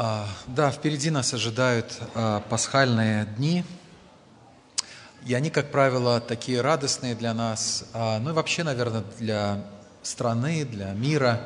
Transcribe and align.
А, 0.00 0.28
да, 0.46 0.70
впереди 0.70 1.10
нас 1.10 1.34
ожидают 1.34 1.98
а, 2.14 2.38
пасхальные 2.48 3.24
дни, 3.36 3.64
и 5.26 5.34
они, 5.34 5.50
как 5.50 5.72
правило, 5.72 6.20
такие 6.20 6.60
радостные 6.60 7.16
для 7.16 7.34
нас, 7.34 7.84
а, 7.94 8.20
ну 8.20 8.30
и 8.30 8.32
вообще, 8.32 8.62
наверное, 8.62 9.02
для 9.18 9.64
страны, 10.04 10.64
для 10.64 10.92
мира. 10.92 11.40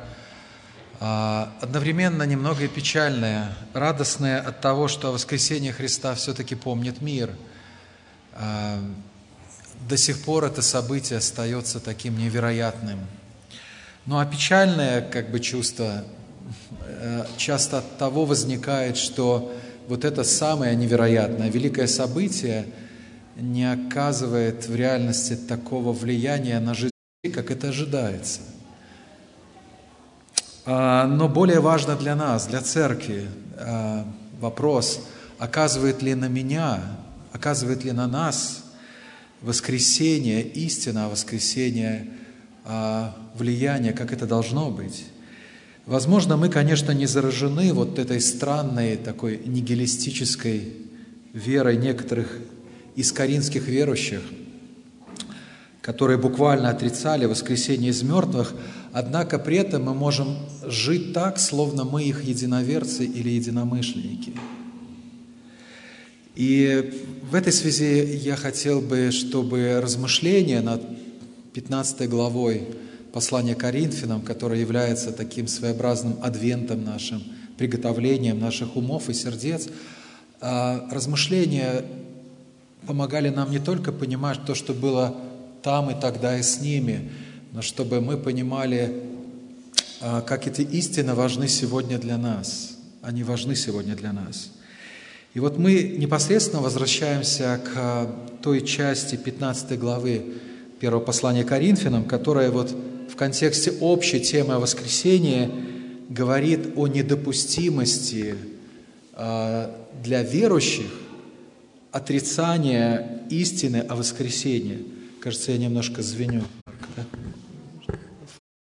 Одновременно 1.00 2.22
немного 2.25 2.62
и 2.62 2.68
печальные, 2.68 3.48
радостные 3.72 4.38
от 4.38 4.61
того, 4.61 4.86
что 4.86 5.11
воскресение 5.12 5.72
Христа 5.72 6.14
все-таки 6.14 6.54
помнит 6.54 7.00
мир. 7.00 7.34
До 8.39 9.96
сих 9.96 10.22
пор 10.22 10.44
это 10.44 10.62
событие 10.62 11.18
остается 11.18 11.80
таким 11.80 12.16
невероятным. 12.16 13.00
Ну 14.07 14.21
а 14.21 14.26
печальное 14.26 15.00
как 15.00 15.32
бы 15.32 15.40
чувство 15.40 16.04
часто 17.36 17.78
от 17.78 17.98
того 17.98 18.24
возникает, 18.24 18.96
что 18.96 19.52
вот 19.88 20.04
это 20.04 20.24
самое 20.24 20.76
невероятное, 20.76 21.50
великое 21.50 21.86
событие 21.86 22.66
не 23.36 23.70
оказывает 23.70 24.68
в 24.68 24.74
реальности 24.74 25.36
такого 25.36 25.92
влияния 25.92 26.60
на 26.60 26.74
жизнь, 26.74 26.92
как 27.34 27.50
это 27.50 27.68
ожидается. 27.68 28.40
А, 30.64 31.06
но 31.06 31.28
более 31.28 31.60
важно 31.60 31.96
для 31.96 32.14
нас, 32.14 32.46
для 32.46 32.60
церкви, 32.60 33.27
а, 33.58 34.06
вопрос, 34.40 35.00
оказывает 35.38 36.02
ли 36.02 36.14
на 36.14 36.28
меня, 36.28 36.80
оказывает 37.32 37.84
ли 37.84 37.92
на 37.92 38.06
нас 38.06 38.64
воскресение, 39.40 40.42
истина 40.42 41.08
воскресения 41.08 42.06
а, 42.64 43.16
влияние, 43.34 43.92
как 43.92 44.12
это 44.12 44.27
должно 44.27 44.70
быть. 44.70 45.06
Возможно, 45.86 46.36
мы, 46.36 46.48
конечно, 46.48 46.92
не 46.92 47.06
заражены 47.06 47.72
вот 47.72 47.98
этой 47.98 48.20
странной 48.20 48.97
такой 48.97 49.41
нигилистической 49.44 50.74
верой 51.33 51.77
некоторых 51.77 52.39
из 52.94 53.11
коринских 53.11 53.66
верующих, 53.66 54.20
которые 55.80 56.19
буквально 56.19 56.70
отрицали 56.70 57.24
воскресение 57.24 57.91
из 57.91 58.02
мертвых, 58.05 58.55
однако 58.92 59.41
при 59.41 59.56
этом 59.56 59.83
мы 59.83 59.94
можем 59.94 60.36
жить 60.64 61.12
так, 61.12 61.41
словно 61.41 61.84
мы 61.84 62.05
их 62.05 62.22
единоверцы 62.22 63.05
или 63.05 63.30
единомышленники. 63.30 64.34
И 66.36 66.92
в 67.28 67.34
этой 67.34 67.52
связи 67.52 68.05
я 68.22 68.36
хотел 68.36 68.80
бы, 68.80 69.11
чтобы 69.11 69.80
размышления 69.83 70.61
над 70.61 70.83
15 71.55 72.08
главой 72.08 72.69
послание 73.12 73.55
Коринфянам, 73.55 74.22
которое 74.22 74.60
является 74.60 75.12
таким 75.12 75.46
своеобразным 75.46 76.18
адвентом 76.22 76.84
нашим, 76.84 77.22
приготовлением 77.58 78.38
наших 78.41 78.77
умов 78.77 79.08
и 79.08 79.14
сердец, 79.14 79.68
а, 80.41 80.88
размышления 80.91 81.84
помогали 82.86 83.28
нам 83.28 83.50
не 83.50 83.58
только 83.58 83.92
понимать 83.92 84.44
то, 84.44 84.55
что 84.55 84.72
было 84.72 85.14
там 85.62 85.90
и 85.90 86.00
тогда 86.00 86.38
и 86.38 86.42
с 86.42 86.60
ними, 86.60 87.10
но 87.52 87.62
чтобы 87.62 88.00
мы 88.00 88.16
понимали, 88.16 89.02
а, 90.00 90.22
как 90.22 90.46
эти 90.46 90.62
истины 90.62 91.14
важны 91.14 91.48
сегодня 91.48 91.98
для 91.98 92.16
нас. 92.16 92.77
Они 93.02 93.22
важны 93.22 93.55
сегодня 93.55 93.94
для 93.94 94.12
нас. 94.12 94.50
И 95.34 95.40
вот 95.40 95.58
мы 95.58 95.83
непосредственно 95.83 96.62
возвращаемся 96.62 97.60
к 97.62 97.70
а, 97.77 98.28
той 98.42 98.62
части 98.66 99.16
15 99.16 99.78
главы 99.78 100.34
первого 100.80 101.00
послания 101.00 101.44
Коринфянам, 101.44 102.05
которая 102.05 102.50
вот 102.50 102.74
в 103.12 103.16
контексте 103.16 103.72
общей 103.80 104.20
темы 104.20 104.55
о 104.55 104.58
воскресении 104.58 105.50
говорит 106.08 106.72
о 106.77 106.86
недопустимости 106.86 108.34
а, 109.12 109.86
для 110.02 110.23
верующих 110.23 110.90
отрицания 111.90 113.27
истины 113.28 113.84
о 113.86 113.96
воскресении. 113.96 114.86
Кажется, 115.20 115.52
я 115.52 115.58
немножко 115.58 116.02
звеню. 116.02 116.45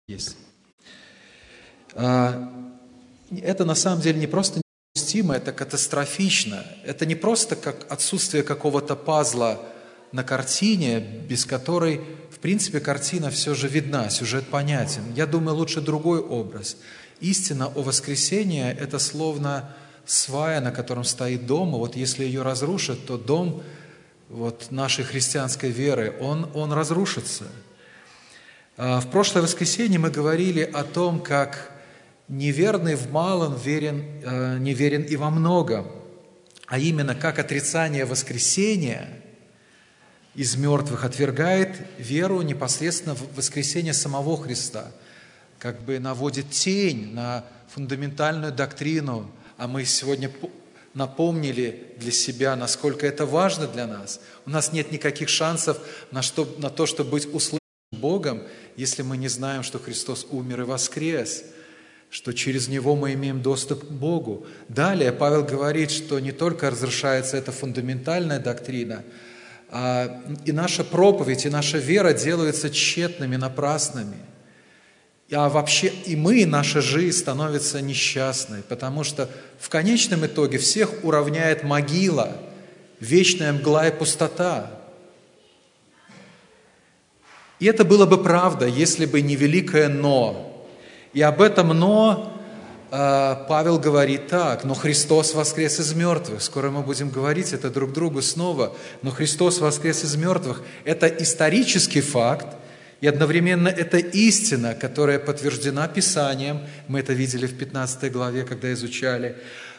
Есть. 0.08 0.38
А, 1.96 2.54
это 3.32 3.66
на 3.66 3.74
самом 3.74 4.02
деле 4.02 4.20
не 4.20 4.28
просто 4.28 4.62
недопустимо, 4.94 5.34
это 5.34 5.54
катастрофично. 5.54 6.64
Это 6.84 7.08
не 7.08 7.16
просто 7.16 7.56
как 7.56 7.92
отсутствие 7.92 8.44
какого-то 8.44 8.96
пазла 8.96 9.60
на 10.12 10.24
картине, 10.24 11.00
без 11.00 11.46
которой 11.46 12.02
принципе, 12.46 12.80
картина 12.80 13.32
все 13.32 13.56
же 13.56 13.68
видна, 13.68 14.08
сюжет 14.12 14.46
понятен. 14.50 15.02
Я 15.16 15.26
думаю, 15.26 15.58
лучше 15.58 15.82
другой 15.82 16.20
образ. 16.20 16.78
Истина 17.20 17.66
о 17.66 17.82
воскресении– 17.82 18.64
это 18.80 19.00
словно 19.00 19.76
свая, 20.06 20.62
на 20.62 20.72
котором 20.72 21.06
стоит 21.06 21.48
дом, 21.48 21.72
вот 21.72 21.96
если 21.96 22.24
ее 22.24 22.44
разрушат, 22.44 23.04
то 23.08 23.18
дом 23.18 23.64
вот, 24.30 24.68
нашей 24.70 25.04
христианской 25.04 25.72
веры, 25.72 26.14
он, 26.22 26.48
он 26.54 26.72
разрушится. 26.72 27.46
А, 28.78 29.00
в 29.00 29.10
прошлое 29.10 29.42
воскресенье 29.42 29.98
мы 29.98 30.12
говорили 30.12 30.62
о 30.62 30.84
том, 30.84 31.22
как 31.22 31.72
неверный 32.28 32.94
в 32.94 33.12
малом 33.12 33.58
верен, 33.58 34.06
э, 34.24 34.58
неверен 34.60 35.02
и 35.02 35.16
во 35.16 35.32
многом, 35.32 35.88
а 36.68 36.78
именно 36.78 37.16
как 37.16 37.40
отрицание 37.40 38.06
воскресения– 38.06 39.10
из 40.36 40.56
мертвых, 40.56 41.06
отвергает 41.06 41.78
веру 41.98 42.42
непосредственно 42.42 43.16
в 43.16 43.36
воскресение 43.36 43.94
самого 43.94 44.38
Христа, 44.38 44.92
как 45.60 45.82
бы 45.82 45.98
наводит 46.00 46.50
тень 46.52 47.14
на 47.14 47.46
фундаментальную 47.74 48.54
доктрину, 48.54 49.32
а 49.58 49.68
мы 49.68 49.86
сегодня 49.86 50.30
напомнили 50.94 51.94
для 51.98 52.12
себя, 52.12 52.56
насколько 52.56 53.06
это 53.08 53.26
важно 53.26 53.68
для 53.68 53.88
нас. 53.88 54.20
У 54.46 54.50
нас 54.50 54.72
нет 54.72 54.92
никаких 54.92 55.30
шансов 55.30 55.78
на, 56.12 56.22
что, 56.22 56.54
на 56.58 56.70
то, 56.70 56.86
чтобы 56.86 57.12
быть 57.12 57.26
услышанным 57.26 57.60
Богом, 57.92 58.44
если 58.76 59.04
мы 59.04 59.18
не 59.18 59.28
знаем, 59.28 59.64
что 59.64 59.80
Христос 59.80 60.28
умер 60.30 60.62
и 60.62 60.64
воскрес, 60.66 61.44
что 62.10 62.34
через 62.34 62.68
Него 62.68 62.96
мы 62.96 63.14
имеем 63.14 63.42
доступ 63.42 63.88
к 63.88 63.92
Богу. 63.92 64.46
Далее 64.70 65.12
Павел 65.12 65.44
говорит, 65.44 65.92
что 65.92 66.20
не 66.20 66.32
только 66.32 66.70
разрушается 66.70 67.38
эта 67.38 67.52
фундаментальная 67.52 68.40
доктрина, 68.40 69.04
и 69.72 70.52
наша 70.52 70.84
проповедь, 70.84 71.46
и 71.46 71.50
наша 71.50 71.78
вера 71.78 72.14
делаются 72.14 72.70
тщетными, 72.70 73.36
напрасными. 73.36 74.18
А 75.32 75.50
вообще 75.50 75.88
и 75.88 76.16
мы, 76.16 76.42
и 76.42 76.46
наша 76.46 76.82
жизнь 76.82 77.18
становится 77.18 77.82
несчастной, 77.82 78.62
потому 78.62 79.04
что 79.04 79.30
в 79.60 79.70
конечном 79.70 80.26
итоге 80.26 80.60
всех 80.60 81.04
уравняет 81.04 81.64
могила, 81.64 82.38
вечная 83.00 83.54
мгла 83.54 83.88
и 83.88 83.92
пустота. 83.92 84.72
И 87.60 87.66
это 87.66 87.84
было 87.84 88.06
бы 88.06 88.22
правда, 88.22 88.68
если 88.68 89.06
бы 89.06 89.22
не 89.22 89.36
великое 89.36 89.88
«но». 89.90 90.68
И 91.14 91.22
об 91.22 91.42
этом 91.42 91.70
«но» 91.70 92.35
А, 92.35 92.35
Павел 92.90 93.80
говорит 93.80 94.28
так, 94.28 94.64
но 94.64 94.74
Христос 94.74 95.34
воскрес 95.34 95.80
из 95.80 95.94
мертвых. 95.94 96.42
Скоро 96.42 96.70
мы 96.70 96.82
будем 96.82 97.10
говорить 97.10 97.54
это 97.54 97.70
друг 97.70 97.94
другу 97.94 98.22
снова. 98.22 98.76
Но 99.02 99.12
Христос 99.12 99.60
воскрес 99.60 100.04
из 100.04 100.16
мертвых. 100.16 100.62
Это 100.84 101.08
исторический 101.08 102.02
факт, 102.02 102.48
и 103.02 103.08
одновременно 103.08 103.68
это 103.68 103.98
истина, 103.98 104.76
которая 104.76 105.20
подтверждена 105.20 105.88
Писанием. 105.88 106.62
Мы 106.88 107.00
это 107.00 107.14
видели 107.14 107.48
в 107.48 107.58
15 107.58 108.12
главе, 108.12 108.44
когда 108.44 108.72
изучали. 108.74 109.36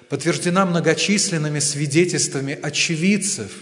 Подтверждена 0.08 0.66
многочисленными 0.66 1.58
свидетельствами 1.58 2.58
очевидцев 2.60 3.52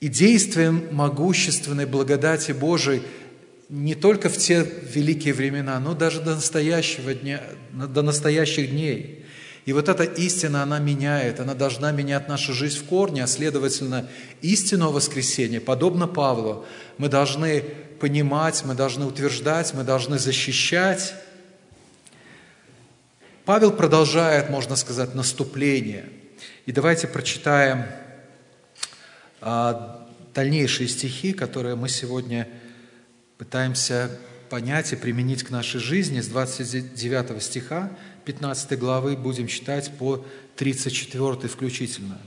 и 0.00 0.08
действием 0.08 0.88
могущественной 0.92 1.86
благодати 1.86 2.52
Божией– 2.52 3.02
не 3.74 3.96
только 3.96 4.28
в 4.28 4.36
те 4.36 4.62
великие 4.62 5.34
времена, 5.34 5.80
но 5.80 5.94
даже 5.94 6.20
до 6.20 6.36
настоящего 6.36 7.12
дня, 7.12 7.42
до 7.72 8.02
настоящих 8.02 8.70
дней. 8.70 9.24
И 9.64 9.72
вот 9.72 9.88
эта 9.88 10.04
истина, 10.04 10.62
она 10.62 10.78
меняет, 10.78 11.40
она 11.40 11.54
должна 11.54 11.90
менять 11.90 12.28
нашу 12.28 12.52
жизнь 12.52 12.78
в 12.78 12.84
корне, 12.84 13.24
а 13.24 13.26
следовательно, 13.26 14.08
истину 14.42 14.92
воскресения, 14.92 15.60
подобно 15.60 16.06
Павлу, 16.06 16.64
мы 16.98 17.08
должны 17.08 17.62
понимать, 17.98 18.62
мы 18.64 18.74
должны 18.74 19.06
утверждать, 19.06 19.74
мы 19.74 19.82
должны 19.82 20.20
защищать. 20.20 21.12
Павел 23.44 23.72
продолжает, 23.72 24.50
можно 24.50 24.76
сказать, 24.76 25.16
наступление. 25.16 26.04
И 26.66 26.70
давайте 26.70 27.08
прочитаем 27.08 27.86
а, 29.40 30.06
дальнейшие 30.32 30.88
стихи, 30.88 31.32
которые 31.32 31.74
мы 31.74 31.88
сегодня 31.88 32.46
пытаемся 33.38 34.10
понять 34.50 34.92
и 34.92 34.96
применить 34.96 35.42
к 35.42 35.50
нашей 35.50 35.80
жизни 35.80 36.20
с 36.20 36.28
29 36.28 37.42
стиха 37.42 37.90
15 38.24 38.78
главы 38.78 39.16
будем 39.16 39.46
читать 39.46 39.90
по 39.98 40.24
34 40.56 41.48
включительно. 41.48 42.18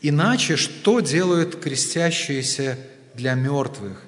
«Иначе 0.00 0.56
что 0.56 1.00
делают 1.00 1.56
крестящиеся 1.56 2.78
для 3.14 3.34
мертвых? 3.34 4.02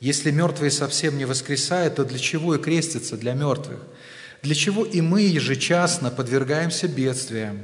Если 0.00 0.30
мертвые 0.30 0.70
совсем 0.70 1.18
не 1.18 1.24
воскресают, 1.24 1.96
то 1.96 2.04
для 2.04 2.18
чего 2.18 2.54
и 2.54 2.58
крестятся 2.58 3.16
для 3.16 3.34
мертвых? 3.34 3.80
для 4.44 4.54
чего 4.54 4.84
и 4.84 5.00
мы 5.00 5.22
ежечасно 5.22 6.10
подвергаемся 6.10 6.86
бедствиям. 6.86 7.62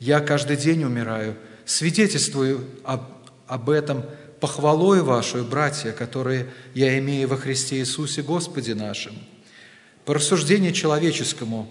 Я 0.00 0.18
каждый 0.18 0.56
день 0.56 0.82
умираю, 0.82 1.36
свидетельствую 1.64 2.66
об, 2.82 3.02
об 3.46 3.70
этом 3.70 4.04
похвалой 4.42 5.02
вашу, 5.02 5.44
братья, 5.44 5.92
которые 5.92 6.48
я 6.74 6.98
имею 6.98 7.28
во 7.28 7.36
Христе 7.36 7.76
Иисусе 7.76 8.22
Господе 8.22 8.74
нашим. 8.74 9.14
По 10.04 10.14
рассуждению 10.14 10.72
человеческому, 10.72 11.68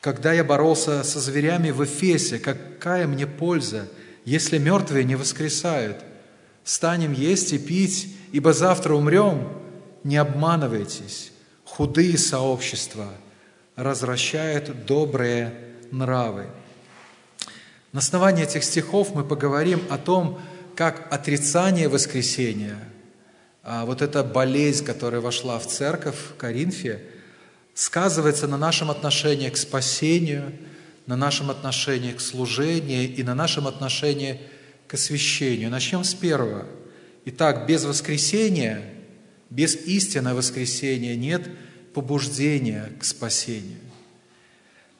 когда 0.00 0.32
я 0.32 0.44
боролся 0.44 1.02
со 1.02 1.18
зверями 1.18 1.72
в 1.72 1.82
Эфесе, 1.82 2.38
какая 2.38 3.08
мне 3.08 3.26
польза, 3.26 3.88
если 4.24 4.56
мертвые 4.58 5.04
не 5.04 5.16
воскресают? 5.16 5.96
Станем 6.62 7.12
есть 7.12 7.52
и 7.52 7.58
пить, 7.58 8.14
ибо 8.30 8.52
завтра 8.52 8.94
умрем. 8.94 9.48
Не 10.04 10.18
обманывайтесь. 10.18 11.32
Худые 11.64 12.18
сообщества 12.18 13.08
развращают 13.74 14.86
добрые 14.86 15.52
нравы. 15.90 16.46
На 17.90 17.98
основании 17.98 18.44
этих 18.44 18.62
стихов 18.62 19.12
мы 19.12 19.24
поговорим 19.24 19.82
о 19.90 19.98
том, 19.98 20.40
как 20.76 21.12
отрицание 21.12 21.88
воскресения, 21.88 22.78
а 23.62 23.86
вот 23.86 24.02
эта 24.02 24.22
болезнь, 24.22 24.84
которая 24.84 25.20
вошла 25.20 25.58
в 25.58 25.66
церковь 25.66 26.16
в 26.16 26.36
Коринфе, 26.36 27.00
сказывается 27.74 28.46
на 28.46 28.56
нашем 28.56 28.90
отношении 28.90 29.48
к 29.48 29.56
спасению, 29.56 30.52
на 31.06 31.16
нашем 31.16 31.50
отношении 31.50 32.12
к 32.12 32.20
служению 32.20 33.14
и 33.14 33.22
на 33.22 33.34
нашем 33.34 33.66
отношении 33.66 34.40
к 34.86 34.94
освящению. 34.94 35.70
Начнем 35.70 36.04
с 36.04 36.14
первого. 36.14 36.66
Итак, 37.26 37.66
без 37.66 37.84
воскресения, 37.84 38.82
без 39.50 39.76
истинного 39.76 40.36
воскресения 40.36 41.16
нет 41.16 41.48
побуждения 41.94 42.92
к 43.00 43.04
спасению. 43.04 43.78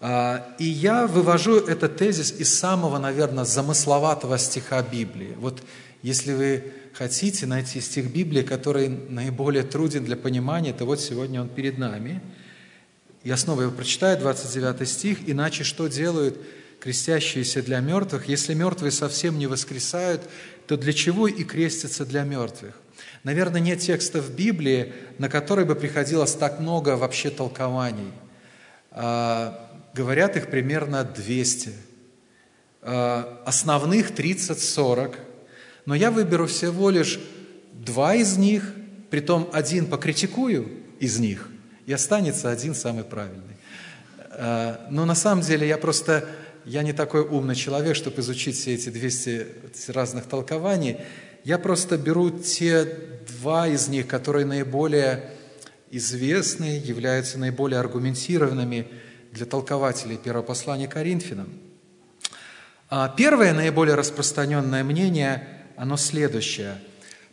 А, 0.06 0.54
и 0.58 0.66
я 0.66 1.06
вывожу 1.06 1.60
этот 1.60 1.96
тезис 1.96 2.30
из 2.30 2.52
самого, 2.52 2.98
наверное, 2.98 3.46
замысловатого 3.46 4.36
стиха 4.36 4.82
Библии. 4.82 5.32
Вот 5.38 5.62
если 6.02 6.34
вы 6.34 6.72
хотите 6.92 7.46
найти 7.46 7.80
стих 7.80 8.12
Библии, 8.12 8.42
который 8.42 8.88
наиболее 8.88 9.62
труден 9.62 10.04
для 10.04 10.16
понимания, 10.16 10.74
то 10.74 10.84
вот 10.84 11.00
сегодня 11.00 11.40
он 11.40 11.48
перед 11.48 11.78
нами. 11.78 12.20
Я 13.22 13.38
снова 13.38 13.62
его 13.62 13.72
прочитаю, 13.72 14.18
29 14.18 14.86
стих. 14.86 15.26
«Иначе 15.26 15.64
что 15.64 15.86
делают 15.86 16.38
крестящиеся 16.80 17.62
для 17.62 17.80
мертвых? 17.80 18.28
Если 18.28 18.52
мертвые 18.52 18.90
совсем 18.92 19.38
не 19.38 19.46
воскресают, 19.46 20.20
то 20.66 20.76
для 20.76 20.92
чего 20.92 21.28
и 21.28 21.44
крестятся 21.44 22.04
для 22.04 22.24
мертвых?» 22.24 22.78
Наверное, 23.22 23.62
нет 23.62 23.80
текста 23.80 24.20
в 24.20 24.36
Библии, 24.36 24.92
на 25.16 25.30
который 25.30 25.64
бы 25.64 25.74
приходилось 25.74 26.34
так 26.34 26.60
много 26.60 26.98
вообще 26.98 27.30
толкований. 27.30 28.12
Говорят 29.94 30.36
их 30.36 30.48
примерно 30.48 31.04
200. 31.04 31.72
Э, 32.82 33.38
основных 33.46 34.10
30-40. 34.10 35.14
Но 35.86 35.94
я 35.94 36.10
выберу 36.10 36.48
всего 36.48 36.90
лишь 36.90 37.20
два 37.72 38.16
из 38.16 38.36
них, 38.36 38.74
притом 39.10 39.48
один 39.52 39.86
покритикую 39.86 40.68
из 40.98 41.18
них, 41.18 41.48
и 41.86 41.92
останется 41.92 42.50
один 42.50 42.74
самый 42.74 43.04
правильный. 43.04 43.56
Э, 44.30 44.78
но 44.90 45.04
на 45.04 45.14
самом 45.14 45.42
деле 45.42 45.68
я 45.68 45.78
просто, 45.78 46.28
я 46.64 46.82
не 46.82 46.92
такой 46.92 47.20
умный 47.20 47.54
человек, 47.54 47.94
чтобы 47.94 48.20
изучить 48.20 48.56
все 48.56 48.74
эти 48.74 48.88
200 48.88 49.46
разных 49.92 50.24
толкований. 50.24 50.96
Я 51.44 51.58
просто 51.58 51.98
беру 51.98 52.30
те 52.30 52.84
два 53.40 53.68
из 53.68 53.86
них, 53.86 54.08
которые 54.08 54.44
наиболее 54.44 55.30
известны, 55.92 56.82
являются 56.84 57.38
наиболее 57.38 57.78
аргументированными– 57.78 58.88
для 59.34 59.46
толкователей 59.46 60.16
первого 60.16 60.44
послания 60.44 60.86
Коринфянам. 60.86 61.48
А 62.88 63.08
первое, 63.08 63.52
наиболее 63.52 63.96
распространенное 63.96 64.84
мнение, 64.84 65.48
оно 65.76 65.96
следующее. 65.96 66.78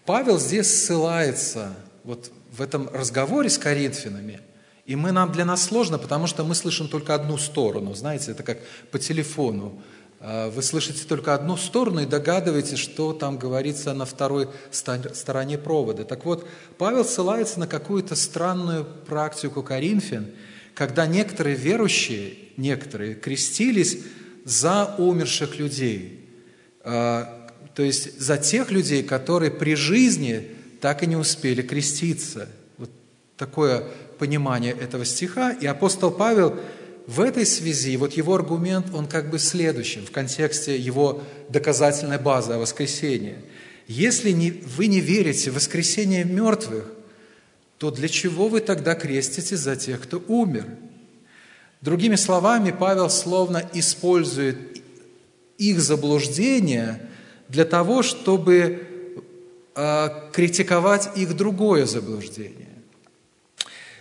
Павел 0.06 0.40
здесь 0.40 0.68
ссылается 0.68 1.76
вот 2.04 2.32
в 2.52 2.62
этом 2.62 2.90
разговоре 2.92 3.50
с 3.50 3.60
Коринфянами, 3.60 4.42
и 4.88 4.96
мы, 4.96 5.12
нам, 5.12 5.32
для 5.32 5.46
нас 5.46 5.64
сложно, 5.64 6.00
потому 6.00 6.26
что 6.26 6.44
мы 6.44 6.56
слышим 6.56 6.88
только 6.88 7.14
одну 7.14 7.38
сторону. 7.38 7.94
Знаете, 7.94 8.32
это 8.32 8.42
как 8.42 8.58
по 8.90 8.98
телефону. 8.98 9.80
А, 10.20 10.50
вы 10.50 10.64
слышите 10.64 11.06
только 11.06 11.36
одну 11.36 11.56
сторону 11.56 12.02
и 12.02 12.08
догадываетесь, 12.08 12.80
что 12.80 13.14
там 13.14 13.38
говорится 13.38 13.94
на 13.94 14.06
второй 14.06 14.50
стороне 14.72 15.60
провода. 15.60 16.04
Так 16.04 16.26
вот, 16.26 16.48
Павел 16.80 17.06
ссылается 17.06 17.60
на 17.60 17.68
какую-то 17.68 18.16
странную 18.16 18.86
практику 18.86 19.62
Коринфян– 19.62 20.32
когда 20.74 21.06
некоторые 21.06 21.56
верующие, 21.56 22.34
некоторые 22.58 23.16
крестились 23.16 24.00
за 24.46 24.96
умерших 24.98 25.60
людей, 25.60 26.26
а, 26.84 27.50
то 27.76 27.84
есть 27.84 28.20
за 28.20 28.38
тех 28.38 28.72
людей, 28.72 29.04
которые 29.04 29.52
при 29.52 29.76
жизни 29.76 30.48
так 30.82 31.04
и 31.04 31.08
не 31.08 31.16
успели 31.16 31.62
креститься. 31.62 32.50
Вот 32.78 32.90
такое 33.38 33.88
понимание 34.18 34.74
этого 34.74 35.06
стиха. 35.06 35.52
И 35.52 35.66
апостол 35.66 36.12
Павел 36.12 36.60
в 37.08 37.22
этой 37.22 37.46
связи, 37.46 37.98
вот 37.98 38.14
его 38.14 38.36
аргумент, 38.36 38.88
он 38.94 39.08
как 39.08 39.30
бы 39.30 39.40
следующим 39.40 40.06
в 40.06 40.12
контексте 40.12 40.78
его 40.78 41.24
доказательной 41.50 42.20
базы 42.20 42.54
о 42.54 42.60
воскресении. 42.60 43.38
Если 43.88 44.32
не, 44.32 44.52
вы 44.52 44.88
не 44.88 45.00
верите 45.00 45.52
в 45.52 45.56
воскресение 45.56 46.24
мертвых, 46.24 46.86
то 47.82 47.90
для 47.90 48.08
чего 48.08 48.48
вы 48.48 48.62
тогда 48.62 48.94
крестите 48.94 49.58
за 49.58 49.76
тех, 49.76 50.02
кто 50.02 50.24
умер? 50.28 50.68
Другими 51.82 52.16
словами, 52.16 52.70
Павел 52.70 53.10
словно 53.10 53.68
использует 53.74 54.84
их 55.58 55.82
заблуждение 55.82 57.02
для 57.50 57.66
того, 57.66 58.04
чтобы 58.04 58.88
э, 59.74 60.10
критиковать 60.32 61.10
их 61.18 61.36
другое 61.36 61.88
заблуждение. 61.88 62.70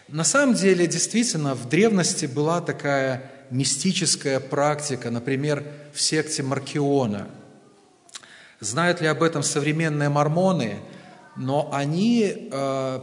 На 0.08 0.24
самом 0.24 0.56
деле, 0.56 0.86
действительно, 0.86 1.54
в 1.54 1.66
древности 1.66 2.26
была 2.26 2.60
такая 2.60 3.32
мистическая 3.48 4.40
практика, 4.40 5.10
например, 5.10 5.64
в 5.94 6.02
секте 6.02 6.42
Маркиона. 6.42 7.30
Знают 8.60 9.00
ли 9.00 9.06
об 9.06 9.22
этом 9.22 9.42
современные 9.42 10.10
мормоны? 10.10 10.80
Но 11.34 11.70
они 11.72 12.50
э, 12.52 13.00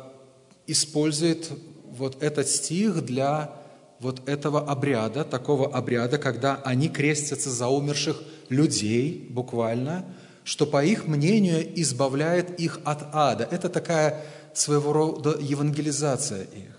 использует 0.67 1.49
вот 1.85 2.21
этот 2.21 2.47
стих 2.47 3.03
для 3.05 3.53
вот 3.99 4.27
этого 4.29 4.69
обряда, 4.69 5.23
такого 5.23 5.73
обряда, 5.73 6.17
когда 6.17 6.61
они 6.63 6.89
крестятся 6.89 7.49
за 7.49 7.67
умерших 7.67 8.21
людей, 8.49 9.27
буквально, 9.31 10.05
что, 10.43 10.65
по 10.65 10.83
их 10.85 11.07
мнению, 11.07 11.67
избавляет 11.81 12.59
их 12.59 12.79
от 12.83 13.03
ада. 13.13 13.47
Это 13.49 13.69
такая 13.69 14.23
своего 14.53 14.93
рода 14.93 15.37
евангелизация 15.39 16.43
их. 16.43 16.77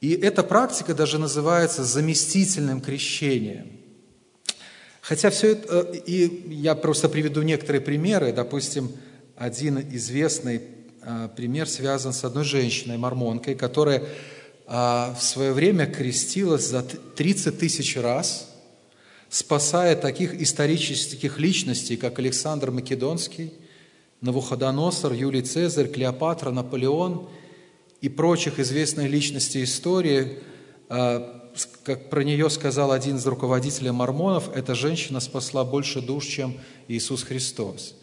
И 0.00 0.12
эта 0.12 0.42
практика 0.42 0.94
даже 0.94 1.18
называется 1.18 1.84
заместительным 1.84 2.80
крещением. 2.80 3.82
Хотя 5.00 5.30
все 5.30 5.52
это, 5.52 5.90
э, 5.92 5.96
и 6.06 6.54
я 6.54 6.74
просто 6.74 7.08
приведу 7.08 7.42
некоторые 7.42 7.80
примеры, 7.80 8.32
допустим, 8.32 8.90
один 9.36 9.78
известный 9.96 10.60
пример 11.36 11.68
связан 11.68 12.12
с 12.12 12.24
одной 12.24 12.44
женщиной, 12.44 12.96
мормонкой, 12.96 13.54
которая 13.54 14.04
а, 14.66 15.14
в 15.18 15.22
свое 15.22 15.52
время 15.52 15.86
крестилась 15.86 16.68
за 16.68 16.82
30 16.82 17.58
тысяч 17.58 17.96
раз, 17.96 18.48
спасая 19.28 19.96
таких 19.96 20.40
исторических 20.40 21.38
личностей, 21.38 21.96
как 21.96 22.18
Александр 22.18 22.70
Македонский, 22.70 23.52
Навуходоносор, 24.20 25.12
Юлий 25.12 25.42
Цезарь, 25.42 25.88
Клеопатра, 25.88 26.50
Наполеон 26.50 27.28
и 28.00 28.08
прочих 28.08 28.60
известных 28.60 29.10
личностей 29.10 29.64
истории. 29.64 30.38
А, 30.88 31.50
как 31.82 32.08
про 32.08 32.22
нее 32.22 32.48
сказал 32.48 32.92
один 32.92 33.16
из 33.16 33.26
руководителей 33.26 33.90
мормонов, 33.90 34.54
эта 34.54 34.74
женщина 34.74 35.20
спасла 35.20 35.64
больше 35.64 36.00
душ, 36.00 36.26
чем 36.26 36.58
Иисус 36.86 37.24
Христос– 37.24 37.96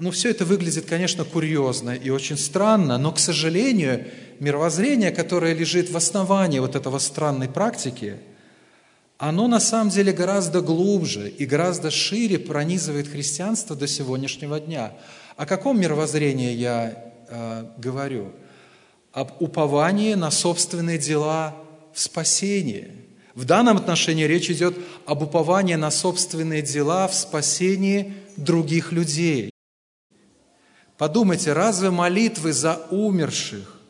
ну, 0.00 0.10
все 0.10 0.30
это 0.30 0.46
выглядит, 0.46 0.86
конечно, 0.86 1.24
курьезно 1.24 1.90
и 1.90 2.08
очень 2.08 2.38
странно, 2.38 2.96
но, 2.96 3.12
к 3.12 3.18
сожалению, 3.18 4.06
мировоззрение, 4.40 5.10
которое 5.10 5.54
лежит 5.54 5.90
в 5.90 5.96
основании 5.96 6.58
вот 6.58 6.74
этого 6.74 6.98
странной 6.98 7.48
практики, 7.48 8.16
оно 9.18 9.46
на 9.46 9.60
самом 9.60 9.90
деле 9.90 10.12
гораздо 10.12 10.62
глубже 10.62 11.28
и 11.28 11.44
гораздо 11.44 11.90
шире 11.90 12.38
пронизывает 12.38 13.08
христианство 13.08 13.76
до 13.76 13.86
сегодняшнего 13.86 14.58
дня. 14.58 14.94
О 15.36 15.44
каком 15.44 15.78
мировоззрении 15.78 16.52
я 16.54 17.12
э, 17.28 17.66
говорю? 17.76 18.32
Об 19.12 19.32
уповании 19.42 20.14
на 20.14 20.30
собственные 20.30 20.96
дела 20.96 21.54
в 21.92 22.00
спасении. 22.00 22.92
В 23.34 23.44
данном 23.44 23.76
отношении 23.76 24.24
речь 24.24 24.50
идет 24.50 24.74
об 25.04 25.22
уповании 25.22 25.74
на 25.74 25.90
собственные 25.90 26.62
дела 26.62 27.06
в 27.06 27.14
спасении 27.14 28.14
других 28.38 28.92
людей. 28.92 29.50
Подумайте, 31.00 31.54
разве 31.54 31.88
молитвы 31.88 32.52
за 32.52 32.74
умерших 32.90 33.80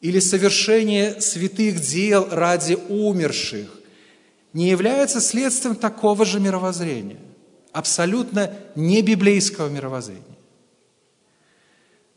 или 0.00 0.20
совершение 0.20 1.20
святых 1.20 1.80
дел 1.80 2.28
ради 2.30 2.74
умерших 2.74 3.68
не 4.52 4.70
является 4.70 5.20
следствием 5.20 5.74
такого 5.74 6.24
же 6.24 6.38
мировоззрения, 6.38 7.18
абсолютно 7.72 8.52
не 8.76 9.02
библейского 9.02 9.68
мировоззрения. 9.68 10.22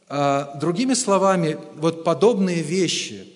А, 0.07 0.55
другими 0.59 0.93
словами, 0.93 1.57
вот 1.77 2.03
подобные 2.03 2.61
вещи, 2.61 3.27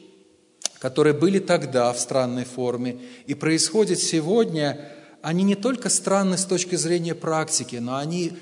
которые 0.77 1.15
были 1.15 1.39
тогда 1.39 1.91
в 1.91 2.00
странной 2.00 2.45
форме 2.45 3.00
и 3.25 3.33
происходят 3.33 3.97
сегодня, 3.97 4.88
они 5.24 5.43
не 5.43 5.55
только 5.55 5.89
странны 5.89 6.38
с 6.38 6.45
точки 6.45 6.75
зрения 6.75 7.15
практики, 7.15 7.77
но 7.77 7.95
они 7.95 8.33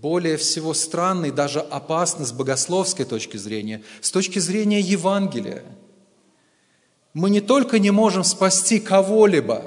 более 0.00 0.36
всего 0.36 0.74
странны 0.74 1.26
и 1.26 1.32
даже 1.32 1.60
опасны 1.60 2.24
с 2.24 2.32
богословской 2.32 3.04
точки 3.04 3.36
зрения, 3.36 3.82
с 4.00 4.10
точки 4.10 4.38
зрения 4.38 4.80
Евангелия. 4.80 5.64
Мы 7.14 7.30
не 7.30 7.40
только 7.40 7.78
не 7.78 7.90
можем 7.90 8.22
спасти 8.22 8.78
кого-либо, 8.78 9.64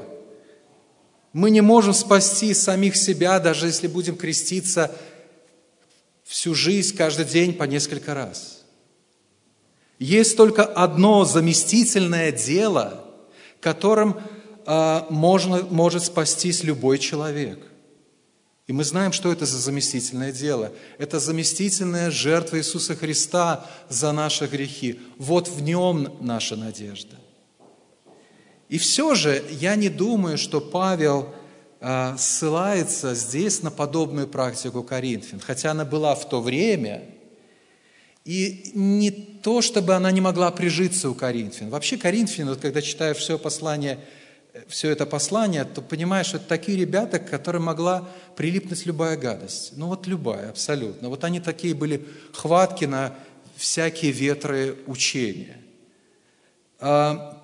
мы 1.34 1.50
не 1.50 1.62
можем 1.62 1.94
спасти 1.94 2.54
самих 2.54 2.96
себя, 2.96 3.40
даже 3.40 3.68
если 3.68 3.88
будем 3.88 4.16
креститься 4.16 4.94
всю 6.24 6.54
жизнь, 6.54 6.96
каждый 6.96 7.26
день 7.26 7.54
по 7.54 7.64
несколько 7.64 8.14
раз. 8.14 8.64
Есть 10.00 10.36
только 10.36 10.64
одно 10.64 11.26
заместительное 11.26 12.32
дело, 12.32 13.06
которым 13.60 14.20
э, 14.66 15.02
можно, 15.10 15.64
может 15.70 16.04
спастись 16.04 16.64
любой 16.64 17.00
человек. 17.00 17.71
И 18.68 18.74
мы 18.74 18.84
знаем, 18.84 19.12
что 19.12 19.32
это 19.32 19.46
за 19.46 19.58
заместительное 19.58 20.32
дело. 20.32 20.72
Это 20.98 21.20
заместительная 21.20 22.12
жертва 22.12 22.58
Иисуса 22.58 22.96
Христа 22.96 23.66
за 23.90 24.12
наши 24.12 24.46
грехи. 24.46 25.00
Вот 25.18 25.48
в 25.48 25.62
нем 25.62 26.16
наша 26.22 26.56
надежда. 26.56 27.18
И 28.70 28.78
все 28.78 29.16
же 29.16 29.44
я 29.50 29.76
не 29.76 29.90
думаю, 29.90 30.38
что 30.38 30.62
Павел 30.62 31.34
э, 31.82 32.16
ссылается 32.18 33.16
здесь 33.16 33.62
на 33.64 33.72
подобную 33.72 34.28
практику 34.28 34.82
Коринфян, 34.84 35.42
хотя 35.42 35.72
она 35.72 35.84
была 35.84 36.16
в 36.16 36.30
то 36.30 36.40
время, 36.40 37.04
и 38.24 38.72
не 38.74 39.12
то, 39.12 39.62
чтобы 39.62 39.96
она 39.96 40.12
не 40.12 40.22
могла 40.22 40.52
прижиться 40.52 41.10
у 41.10 41.16
Коринфян. 41.16 41.70
Вообще 41.70 41.98
Коринфян, 41.98 42.48
вот 42.48 42.60
когда 42.60 42.82
читаешь 42.82 43.18
все 43.18 43.38
послание 43.38 44.00
все 44.68 44.90
это 44.90 45.06
послание, 45.06 45.64
то 45.64 45.82
понимаешь, 45.82 46.34
это 46.34 46.46
такие 46.46 46.78
ребята, 46.78 47.20
к 47.20 47.30
которым 47.30 47.64
могла 47.64 48.08
прилипнуть 48.36 48.86
любая 48.86 49.18
гадость. 49.18 49.74
Ну 49.78 49.88
вот 49.88 50.08
любая, 50.08 50.50
абсолютно. 50.50 51.10
Вот 51.10 51.24
они 51.24 51.40
такие 51.40 51.74
были 51.74 52.06
хватки 52.34 52.86
на 52.86 53.16
всякие 53.56 54.12
ветры 54.12 54.78
учения. 54.88 55.58
А, 56.80 57.38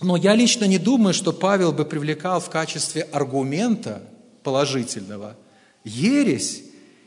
но 0.00 0.16
я 0.16 0.34
лично 0.34 0.64
не 0.64 0.78
думаю, 0.78 1.12
что 1.12 1.32
Павел 1.32 1.72
бы 1.72 1.84
привлекал 1.84 2.40
в 2.40 2.48
качестве 2.48 3.02
аргумента 3.02 4.02
положительного 4.42 5.36
ересь, 5.84 6.62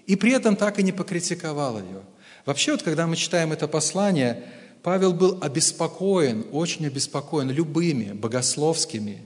и 0.05 0.15
при 0.15 0.33
этом 0.33 0.55
так 0.55 0.79
и 0.79 0.83
не 0.83 0.91
покритиковал 0.91 1.79
ее. 1.79 2.01
Вообще, 2.45 2.71
вот 2.71 2.83
когда 2.83 3.07
мы 3.07 3.15
читаем 3.15 3.51
это 3.51 3.67
послание, 3.67 4.43
Павел 4.83 5.13
был 5.13 5.37
обеспокоен, 5.41 6.45
очень 6.51 6.85
обеспокоен 6.85 7.49
любыми 7.49 8.13
богословскими 8.13 9.25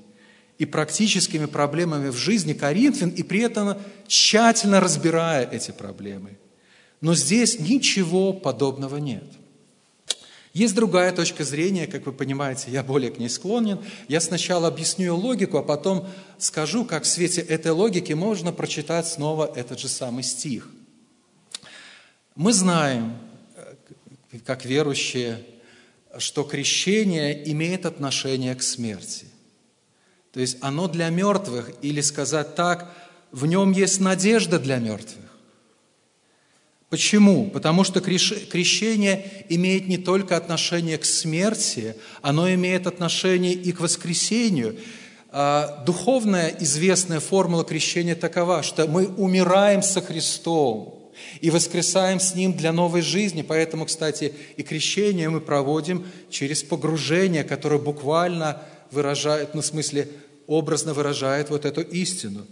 и 0.62 0.66
практическими 0.66 1.48
проблемами 1.48 2.10
в 2.10 2.16
жизни 2.16 2.54
Коринфян, 2.54 3.10
и 3.10 3.24
при 3.24 3.40
этом 3.40 3.80
тщательно 4.06 4.80
разбирая 4.80 5.50
эти 5.50 5.72
проблемы. 5.72 6.38
Но 7.02 7.16
здесь 7.16 7.60
ничего 7.60 8.32
подобного 8.32 8.98
нет. 8.98 9.24
Есть 10.54 10.76
другая 10.76 11.14
точка 11.14 11.46
зрения, 11.46 11.88
как 11.88 12.06
вы 12.06 12.14
понимаете, 12.14 12.70
я 12.70 12.84
более 12.84 13.10
к 13.10 13.18
ней 13.18 13.28
склонен. 13.28 13.80
Я 14.08 14.22
сначала 14.22 14.68
объясню 14.68 15.16
логику, 15.16 15.58
а 15.58 15.64
потом 15.64 16.08
скажу, 16.38 16.86
как 16.86 17.06
в 17.06 17.08
свете 17.08 17.42
этой 17.42 17.72
логики 17.72 18.14
можно 18.14 18.54
прочитать 18.54 19.08
снова 19.08 19.52
этот 19.56 19.80
же 19.80 19.88
самый 19.88 20.22
стих. 20.24 20.70
Мы 22.36 22.54
знаем, 22.54 23.18
как 24.46 24.64
верующие, 24.64 25.44
что 26.20 26.44
крещение 26.44 27.52
имеет 27.52 27.88
отношение 27.88 28.54
к 28.54 28.62
смерти. 28.62 29.31
То 30.34 30.40
есть 30.40 30.58
оно 30.62 30.88
для 30.88 31.10
мертвых, 31.10 31.72
или 31.82 32.02
сказать 32.02 32.56
так, 32.56 32.94
в 33.32 33.46
нем 33.46 33.72
есть 33.72 34.00
надежда 34.00 34.60
для 34.60 34.78
мертвых. 34.78 35.18
Почему? 36.90 37.50
Потому 37.50 37.86
что 37.86 38.02
крещение 38.02 39.46
имеет 39.48 39.88
не 39.88 39.98
только 39.98 40.36
отношение 40.36 40.98
к 40.98 41.06
смерти, 41.06 41.96
оно 42.22 42.54
имеет 42.54 42.86
отношение 42.86 43.54
и 43.54 43.72
к 43.72 43.80
воскресению. 43.80 44.78
А, 45.30 45.84
духовная 45.86 46.54
известная 46.60 47.22
формула 47.22 47.64
крещения 47.64 48.16
такова, 48.16 48.64
что 48.64 48.88
мы 48.88 49.08
умираем 49.08 49.82
со 49.82 50.02
Христом 50.02 51.00
и 51.40 51.50
воскресаем 51.50 52.20
с 52.20 52.36
Ним 52.36 52.52
для 52.52 52.74
новой 52.74 53.02
жизни. 53.02 53.42
Поэтому, 53.42 53.86
кстати, 53.86 54.34
и 54.58 54.64
крещение 54.64 55.30
мы 55.30 55.40
проводим 55.40 56.06
через 56.30 56.62
погружение, 56.62 57.46
которое 57.46 57.80
буквально 57.80 58.62
выражает, 58.92 59.56
ну, 59.56 59.62
в 59.62 59.66
смысле, 59.66 60.08
образно 60.48 60.94
выражает 60.94 61.50
вот 61.50 61.66
эту 61.66 61.82
истину. 61.82 62.46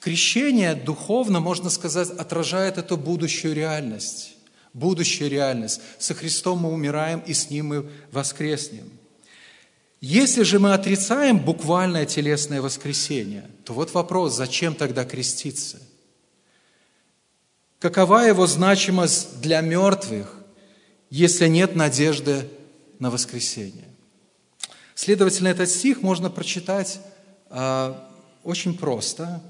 Крещение 0.00 0.74
духовно, 0.74 1.40
можно 1.40 1.70
сказать, 1.70 2.10
отражает 2.10 2.78
эту 2.78 2.96
будущую 2.96 3.54
реальность. 3.54 4.36
Будущую 4.72 5.30
реальность. 5.30 5.80
Со 5.98 6.14
Христом 6.14 6.58
мы 6.60 6.72
умираем, 6.72 7.20
и 7.20 7.32
с 7.32 7.50
Ним 7.50 7.66
мы 7.66 7.90
воскреснем. 8.10 8.90
Если 10.00 10.42
же 10.42 10.58
мы 10.58 10.74
отрицаем 10.74 11.38
буквальное 11.38 12.04
телесное 12.04 12.60
воскресение, 12.60 13.48
то 13.64 13.72
вот 13.72 13.94
вопрос, 13.94 14.34
зачем 14.34 14.74
тогда 14.74 15.04
креститься? 15.04 15.80
Какова 17.78 18.26
его 18.26 18.46
значимость 18.46 19.40
для 19.40 19.60
мертвых, 19.62 20.34
если 21.08 21.48
нет 21.48 21.74
надежды 21.76 22.48
на 22.98 23.10
воскресение? 23.10 23.93
Следовательно, 24.94 25.48
этот 25.48 25.68
стих 25.68 26.02
можно 26.02 26.30
прочитать 26.30 27.00
а, 27.50 28.10
очень 28.42 28.76
просто. 28.76 29.42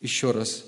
Еще 0.00 0.30
раз, 0.30 0.64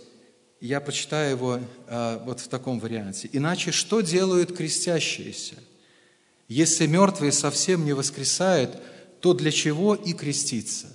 я 0.61 0.81
прочитаю 0.81 1.31
его 1.31 1.61
а, 1.87 2.23
вот 2.25 2.41
в 2.41 2.49
таком 2.49 2.81
варианте. 2.81 3.29
«Иначе 3.33 3.73
что 3.73 4.01
делают 4.01 4.57
крестящиеся? 4.57 5.57
Если 6.49 6.87
мертвые 6.87 7.33
совсем 7.33 7.85
не 7.85 7.93
воскресают, 7.93 8.79
то 9.21 9.35
для 9.35 9.51
чего 9.53 9.95
и 9.95 10.13
креститься?» 10.13 10.89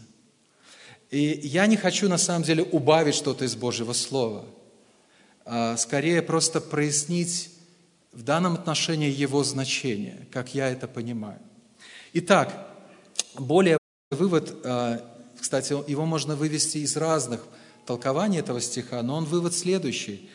И 1.12 1.40
я 1.44 1.68
не 1.68 1.78
хочу 1.78 2.10
на 2.10 2.18
самом 2.18 2.44
деле 2.44 2.64
убавить 2.64 3.16
что-то 3.16 3.46
из 3.46 3.56
Божьего 3.56 3.94
Слова, 3.94 4.46
а 5.46 5.78
скорее 5.78 6.22
просто 6.22 6.60
прояснить 6.60 7.52
в 8.12 8.24
данном 8.24 8.56
отношении 8.56 9.10
его 9.10 9.44
значение, 9.44 10.28
как 10.32 10.56
я 10.56 10.70
это 10.70 10.88
понимаю. 10.88 11.40
Итак, 12.18 12.66
более 13.38 13.78
вывод, 14.10 14.56
а, 14.64 15.02
кстати, 15.38 15.74
его 15.92 16.06
можно 16.06 16.38
вывести 16.38 16.78
из 16.78 16.96
разных 16.96 17.42
толкований 17.86 18.40
этого 18.40 18.62
стиха, 18.62 19.04
но 19.04 19.18
он 19.18 19.26
вывод 19.26 19.54
следующий. 19.54 20.30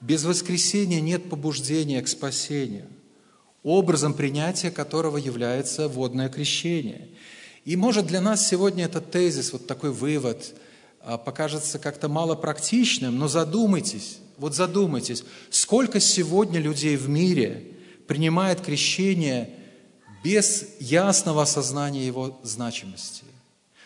Без 0.00 0.24
воскресения 0.24 1.02
нет 1.02 1.28
побуждения 1.28 2.00
к 2.00 2.08
спасению, 2.08 2.86
образом 3.62 4.14
принятия 4.14 4.70
которого 4.70 5.18
является 5.18 5.88
водное 5.88 6.30
крещение. 6.30 7.08
И 7.66 7.76
может 7.76 8.06
для 8.06 8.22
нас 8.22 8.48
сегодня 8.48 8.86
этот 8.86 9.10
тезис, 9.10 9.52
вот 9.52 9.66
такой 9.66 9.90
вывод, 9.90 10.54
а, 11.02 11.18
покажется 11.18 11.78
как-то 11.78 12.08
мало 12.08 12.34
практичным, 12.34 13.18
но 13.18 13.28
задумайтесь, 13.28 14.20
вот 14.38 14.54
задумайтесь, 14.54 15.22
сколько 15.50 16.00
сегодня 16.00 16.60
людей 16.60 16.96
в 16.96 17.10
мире 17.10 17.74
принимает 18.06 18.62
крещение– 18.62 19.50
без 20.22 20.66
ясного 20.80 21.42
осознания 21.42 22.06
его 22.06 22.38
значимости. 22.42 23.24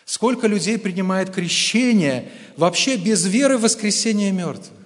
Сколько 0.05 0.47
людей 0.47 0.77
принимает 0.77 1.29
крещение 1.29 2.31
вообще 2.57 2.97
без 2.97 3.25
веры 3.25 3.57
в 3.57 3.61
воскресение 3.61 4.31
мертвых? 4.31 4.77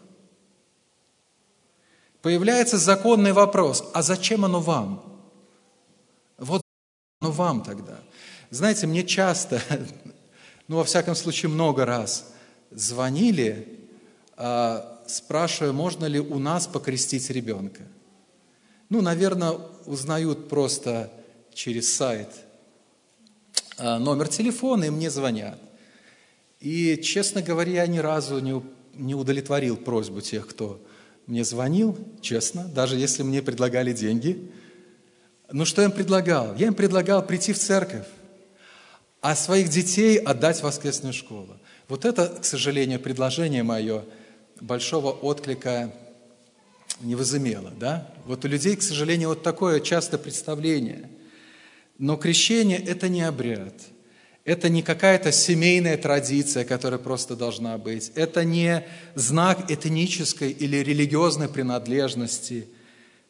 Появляется 2.22 2.78
законный 2.78 3.34
вопрос, 3.34 3.90
а 3.94 4.02
зачем 4.02 4.46
оно 4.46 4.60
вам? 4.60 5.04
Вот 6.38 6.62
оно 7.22 7.32
вам 7.32 7.64
тогда. 7.64 8.00
Знаете, 8.50 8.88
мне 8.88 9.04
часто, 9.04 9.62
ну, 10.68 10.78
во 10.78 10.84
всяком 10.84 11.16
случае, 11.16 11.50
много 11.50 11.86
раз 11.86 12.32
звонили, 12.72 13.80
а, 14.38 15.02
спрашивая, 15.08 15.72
можно 15.72 16.06
ли 16.06 16.20
у 16.20 16.40
нас 16.40 16.68
покрестить 16.68 17.30
ребенка. 17.30 17.84
Ну, 18.90 19.02
наверное, 19.02 19.52
узнают 19.86 20.50
просто 20.50 21.12
через 21.56 21.92
сайт 21.92 22.28
а, 23.78 23.98
номер 23.98 24.28
телефона, 24.28 24.84
и 24.84 24.90
мне 24.90 25.10
звонят. 25.10 25.58
И, 26.60 26.98
честно 26.98 27.42
говоря, 27.42 27.72
я 27.72 27.88
ни 27.88 27.98
разу 27.98 28.40
не, 28.94 29.16
удовлетворил 29.16 29.78
просьбу 29.78 30.22
тех, 30.22 30.48
кто 30.48 30.82
мне 31.26 31.44
звонил, 31.44 31.98
честно, 32.22 32.66
даже 32.66 32.98
если 32.98 33.24
мне 33.24 33.42
предлагали 33.42 33.94
деньги. 33.94 34.52
Ну, 35.52 35.66
что 35.66 35.82
я 35.82 35.88
им 35.88 35.94
предлагал? 35.94 36.56
Я 36.56 36.68
им 36.68 36.74
предлагал 36.74 37.26
прийти 37.26 37.54
в 37.54 37.58
церковь, 37.58 38.06
а 39.22 39.36
своих 39.36 39.70
детей 39.70 40.18
отдать 40.18 40.60
в 40.60 40.64
воскресную 40.64 41.14
школу. 41.14 41.58
Вот 41.88 42.06
это, 42.06 42.28
к 42.28 42.46
сожалению, 42.46 43.00
предложение 43.00 43.64
мое 43.64 44.04
большого 44.60 45.12
отклика 45.12 45.94
не 47.02 47.16
возымело. 47.16 47.72
Да? 47.80 48.12
Вот 48.26 48.46
у 48.46 48.48
людей, 48.48 48.76
к 48.76 48.82
сожалению, 48.82 49.30
вот 49.30 49.44
такое 49.44 49.80
часто 49.80 50.18
представление. 50.18 51.10
Но 51.98 52.18
крещение– 52.18 52.78
это 52.86 53.10
не 53.10 53.22
обряд– 53.22 53.74
это 54.46 54.70
не 54.70 54.84
какая-то 54.84 55.32
семейная 55.32 55.98
традиция, 55.98 56.66
которая 56.66 57.00
просто 57.00 57.36
должна 57.36 57.80
быть. 57.80 58.12
Это 58.14 58.46
не 58.46 58.86
знак 59.16 59.72
этнической 59.72 60.52
или 60.52 60.78
религиозной 60.78 61.50
принадлежности. 61.50 62.68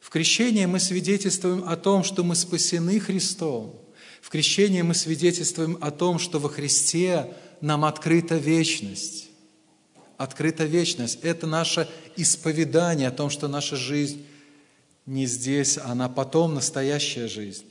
В 0.01 0.10
крещении 0.10 0.65
мы 0.65 0.81
свидетельствуем 0.81 1.63
о 1.65 1.77
том, 1.77 2.03
что 2.03 2.25
мы 2.25 2.36
спасены 2.36 3.00
Христом. 3.00 3.79
В 4.22 4.29
крещении 4.29 4.81
мы 4.81 4.93
свидетельствуем 4.93 5.77
о 5.79 5.89
том, 5.89 6.19
что 6.19 6.38
во 6.38 6.50
Христе 6.50 7.31
нам 7.62 7.86
открыта 7.86 8.36
вечность. 8.36 9.29
Открыта 10.17 10.65
вечность. 10.65 11.19
Это 11.22 11.48
наше 11.48 11.88
исповедание 12.17 13.07
о 13.07 13.12
том, 13.12 13.29
что 13.29 13.48
наша 13.48 13.77
жизнь 13.77 14.25
не 15.05 15.27
здесь, 15.27 15.77
она 15.77 16.10
потом 16.10 16.55
настоящая 16.55 17.29
жизнь. 17.29 17.63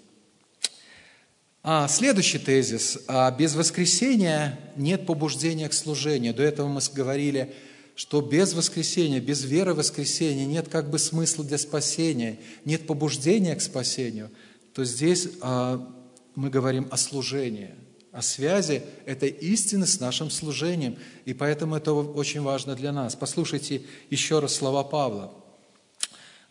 А, 1.67 1.89
следующий 1.89 2.39
тезис. 2.39 2.99
А, 3.09 3.31
без 3.31 3.55
воскресения 3.55 4.61
нет 4.77 5.07
побуждения 5.07 5.67
к 5.67 5.73
служению. 5.73 6.35
До 6.35 6.43
этого 6.43 6.69
мы 6.69 6.83
говорили, 6.93 7.55
что 7.97 8.21
без 8.21 8.53
воскресения, 8.53 9.19
без 9.19 9.45
веры 9.45 9.73
в 9.73 9.79
воскресение 9.79 10.45
нет 10.45 10.69
как 10.69 10.91
бы 10.91 10.99
смысла 10.99 11.43
для 11.43 11.57
спасения, 11.57 12.39
нет 12.67 12.87
побуждения 12.87 13.57
к 13.57 13.63
спасению. 13.63 14.31
То 14.75 14.85
здесь 14.85 15.27
а, 15.41 15.91
мы 16.35 16.51
говорим 16.51 16.87
о 16.91 16.99
служении, 16.99 17.71
о 18.13 18.21
связи 18.21 18.83
этой 19.07 19.31
истины 19.31 19.87
с 19.87 20.01
нашим 20.01 20.29
служением. 20.29 20.99
И 21.25 21.33
поэтому 21.33 21.77
это 21.77 21.95
очень 21.95 22.43
важно 22.43 22.75
для 22.75 22.93
нас. 22.93 23.17
Послушайте 23.17 23.81
еще 24.11 24.41
раз 24.41 24.55
слова 24.55 24.85
Павла. 24.85 25.33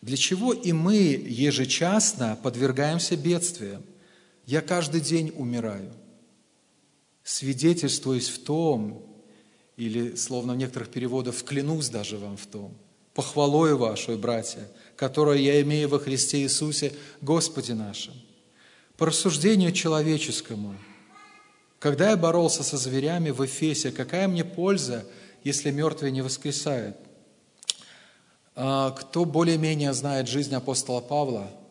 Для 0.02 0.16
чего 0.16 0.52
и 0.52 0.72
мы 0.72 0.96
ежечасно 0.96 2.36
подвергаемся 2.42 3.16
бедствиям? 3.16 3.84
Я 4.46 4.60
каждый 4.60 5.00
день 5.00 5.32
умираю, 5.36 5.90
свидетельствуясь 7.22 8.28
в 8.28 8.44
том, 8.44 9.02
или, 9.76 10.14
словно 10.16 10.52
в 10.52 10.56
некоторых 10.56 10.90
переводах, 10.90 11.42
клянусь 11.42 11.88
даже 11.88 12.18
вам 12.18 12.36
в 12.36 12.46
том, 12.46 12.74
похвалою 13.14 13.78
вашу, 13.78 14.16
братья, 14.18 14.68
которую 14.96 15.40
я 15.40 15.60
имею 15.62 15.88
во 15.88 15.98
Христе 15.98 16.42
Иисусе, 16.42 16.92
Господе 17.22 17.74
нашим. 17.74 18.14
По 18.98 19.06
рассуждению 19.06 19.72
человеческому, 19.72 20.76
когда 21.78 22.10
я 22.10 22.16
боролся 22.16 22.62
со 22.62 22.76
зверями 22.76 23.30
в 23.30 23.44
Эфесе, 23.44 23.90
какая 23.92 24.28
мне 24.28 24.44
польза, 24.44 25.06
если 25.42 25.70
мертвые 25.70 26.12
не 26.12 26.22
воскресают? 26.22 26.96
А, 28.54 28.90
кто 28.92 29.24
более-менее 29.24 29.92
знает 29.94 30.28
жизнь 30.28 30.54
апостола 30.54 31.00
Павла– 31.00 31.50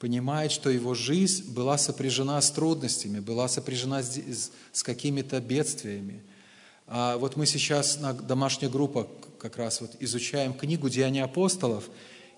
понимает, 0.00 0.50
что 0.50 0.70
его 0.70 0.94
жизнь 0.94 1.52
была 1.52 1.76
сопряжена 1.76 2.40
с 2.40 2.50
трудностями, 2.50 3.20
была 3.20 3.48
сопряжена 3.48 4.02
с, 4.02 4.50
с 4.72 4.82
какими-то 4.82 5.40
бедствиями. 5.40 6.22
А 6.86 7.18
вот 7.18 7.36
мы 7.36 7.46
сейчас 7.46 8.00
на 8.00 8.14
домашних 8.14 8.70
группах 8.70 9.06
как 9.38 9.58
раз 9.58 9.82
вот 9.82 9.90
изучаем 10.00 10.54
книгу 10.54 10.88
«Деяния 10.88 11.22
апостолов», 11.22 11.88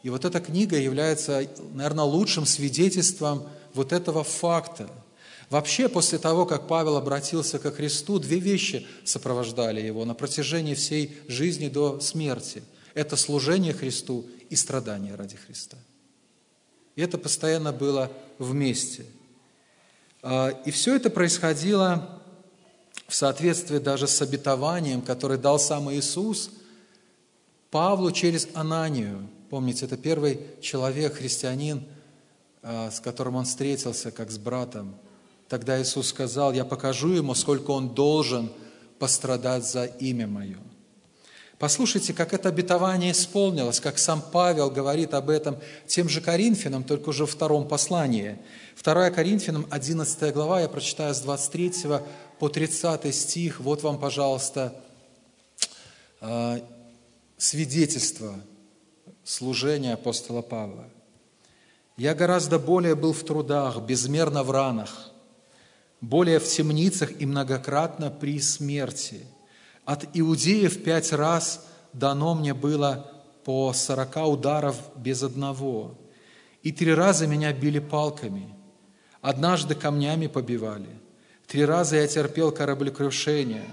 и 0.03 0.11
вот 0.11 0.25
эта 0.25 0.41
книга 0.41 0.77
является, 0.77 1.49
наверное, 1.73 2.05
лучшим 2.05 2.45
свидетельством 2.45 3.45
вот 3.73 3.93
этого 3.93 4.25
факта. 4.25 4.91
Вообще, 5.49 5.89
после 5.89 6.19
того, 6.19 6.45
как 6.45 6.67
Павел 6.67 6.97
обратился 6.97 7.61
ко 7.61 7.71
Христу, 7.71 8.19
две 8.19 8.41
вещи 8.41 8.85
сопровождали 9.05 9.81
его 9.81 10.05
на 10.05 10.15
протяжении 10.15 10.75
всей 10.75 11.17
жизни 11.29 11.69
до 11.69 12.01
смерти. 12.01 12.65
Это 12.95 13.15
служение 13.15 13.73
Христу 13.73 14.27
и 14.51 14.57
страдания 14.57 15.15
ради 15.15 15.37
Христа– 15.37 15.79
и 16.97 17.03
это 17.03 17.19
постоянно 17.19 17.73
было 17.73 18.11
вместе. 18.39 19.07
А, 20.23 20.51
и 20.65 20.71
все 20.71 20.97
это 20.97 21.11
происходило 21.11 22.21
в 23.09 23.15
соответствии 23.15 23.79
даже 23.79 24.07
с 24.07 24.21
обетованием, 24.23 25.03
которое 25.03 25.39
дал 25.39 25.59
сам 25.59 25.93
Иисус 25.93 26.51
Павлу 27.71 28.13
через 28.13 28.49
Ананию. 28.55 29.29
Помните, 29.51 29.87
это 29.87 29.97
первый 29.97 30.41
человек, 30.61 31.15
христианин, 31.15 31.85
а, 32.63 32.91
с 32.91 33.01
которым 33.01 33.37
он 33.37 33.45
встретился, 33.45 34.11
как 34.11 34.31
с 34.31 34.39
братом. 34.39 34.95
Тогда 35.49 35.81
Иисус 35.81 36.09
сказал, 36.09 36.53
я 36.53 36.65
покажу 36.65 37.11
ему, 37.11 37.35
сколько 37.35 37.73
он 37.73 37.95
должен 37.95 38.51
пострадать 38.99 39.67
за 39.67 39.85
имя 39.85 40.27
Мое. 40.27 40.59
Послушайте, 41.63 42.13
как 42.13 42.35
это 42.35 42.49
обетование 42.49 43.13
исполнилось, 43.13 43.79
как 43.79 43.97
сам 43.97 44.21
Павел 44.21 44.69
говорит 44.69 45.15
об 45.15 45.31
этом 45.31 45.59
тем 45.87 46.09
же 46.09 46.21
Коринфянам, 46.21 46.83
только 46.83 47.11
уже 47.11 47.25
в 47.25 47.31
втором 47.31 47.69
послании. 47.69 48.37
2 48.83 49.11
Коринфянам, 49.11 49.69
11 49.71 50.35
глава, 50.35 50.61
я 50.63 50.69
прочитаю 50.69 51.15
с 51.15 51.21
23 51.21 51.73
по 52.41 52.49
30 52.49 53.15
стих. 53.15 53.61
Вот 53.61 53.85
вам, 53.85 54.01
пожалуйста, 54.01 54.75
а, 56.21 56.59
свидетельство 57.39 58.35
служения 59.23 59.93
апостола 59.93 60.43
Павла. 60.43 60.87
«Я 61.97 62.17
гораздо 62.17 62.59
более 62.59 62.97
был 62.97 63.13
в 63.13 63.23
трудах, 63.23 63.81
безмерно 63.83 64.43
в 64.43 64.51
ранах, 64.51 65.13
более 66.01 66.41
в 66.41 66.49
темницах 66.49 67.21
и 67.21 67.25
многократно 67.25 68.11
при 68.11 68.41
смерти» 68.41 69.25
От 69.85 70.07
иудеев 70.15 70.83
пять 70.85 71.13
раз 71.13 71.67
дано 71.93 72.35
мне 72.35 72.55
было 72.55 73.11
по 73.45 73.73
сорока 73.73 74.27
ударов 74.27 74.77
без 74.97 75.23
одного. 75.23 75.99
И 76.63 76.71
три 76.71 76.95
раза 76.95 77.27
меня 77.27 77.53
били 77.53 77.81
палками. 77.81 78.55
Однажды 79.21 79.75
камнями 79.75 80.29
побивали. 80.29 80.89
Три 81.47 81.65
раза 81.65 81.97
я 81.97 82.07
терпел 82.07 82.53
кораблекрушение. 82.53 83.65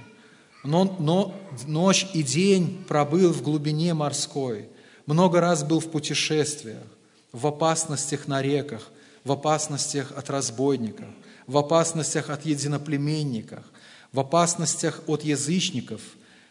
Но, 0.63 0.95
но 0.99 1.33
ночь 1.65 2.07
и 2.13 2.23
день 2.23 2.83
пробыл 2.87 3.31
в 3.31 3.41
глубине 3.41 3.93
морской. 3.93 4.69
Много 5.05 5.39
раз 5.39 5.63
был 5.63 5.79
в 5.79 5.89
путешествиях, 5.89 6.83
в 7.31 7.47
опасностях 7.47 8.27
на 8.27 8.41
реках, 8.41 8.89
в 9.23 9.31
опасностях 9.31 10.11
от 10.15 10.29
разбойников, 10.29 11.07
в 11.47 11.57
опасностях 11.57 12.29
от 12.29 12.45
единоплеменников, 12.45 13.63
в 14.11 14.19
опасностях 14.19 15.01
от 15.07 15.23
язычников, 15.23 16.01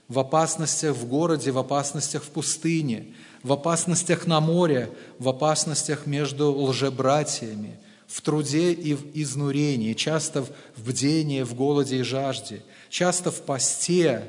в 0.08 0.18
опасностях 0.18 0.96
в 0.96 1.06
городе, 1.06 1.50
в 1.50 1.58
опасностях 1.58 2.22
в 2.22 2.30
пустыне, 2.30 3.06
в 3.42 3.52
опасностях 3.52 4.26
на 4.26 4.40
море, 4.40 4.90
в 5.18 5.28
опасностях 5.28 6.06
между 6.06 6.52
лжебратьями, 6.52 7.78
в 8.06 8.22
труде 8.22 8.72
и 8.72 8.94
в 8.94 9.04
изнурении, 9.14 9.92
часто 9.92 10.42
в 10.42 10.50
бдении, 10.76 11.42
в 11.42 11.54
голоде 11.54 11.98
и 11.98 12.02
жажде, 12.02 12.62
часто 12.88 13.30
в 13.30 13.42
посте, 13.42 14.22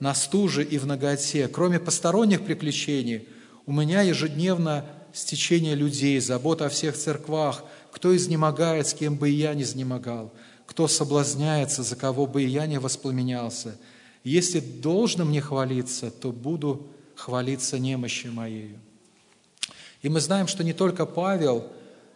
на 0.00 0.14
стуже 0.14 0.64
и 0.64 0.78
в 0.78 0.86
ноготе. 0.86 1.48
Кроме 1.48 1.80
посторонних 1.80 2.44
приключений, 2.44 3.28
у 3.66 3.72
меня 3.72 4.02
ежедневно 4.02 4.86
стечение 5.12 5.74
людей, 5.74 6.20
забота 6.20 6.66
о 6.66 6.68
всех 6.68 6.96
церквах, 6.96 7.64
кто 7.90 8.16
изнемогает, 8.16 8.86
с 8.86 8.94
кем 8.94 9.16
бы 9.16 9.28
и 9.28 9.34
я 9.34 9.54
не 9.54 9.64
изнемогал– 9.64 10.32
кто 10.68 10.86
соблазняется, 10.86 11.82
за 11.82 11.96
кого 11.96 12.26
бы 12.26 12.44
и 12.44 12.46
я 12.46 12.66
не 12.66 12.78
воспламенялся. 12.78 13.78
Если 14.22 14.60
должно 14.60 15.24
мне 15.24 15.40
хвалиться, 15.40 16.10
то 16.10 16.30
буду 16.30 16.86
хвалиться 17.16 17.78
немощью 17.78 18.32
моею. 18.34 18.78
И 20.02 20.10
мы 20.10 20.20
знаем, 20.20 20.46
что 20.46 20.62
не 20.62 20.74
только 20.74 21.06
Павел, 21.06 21.72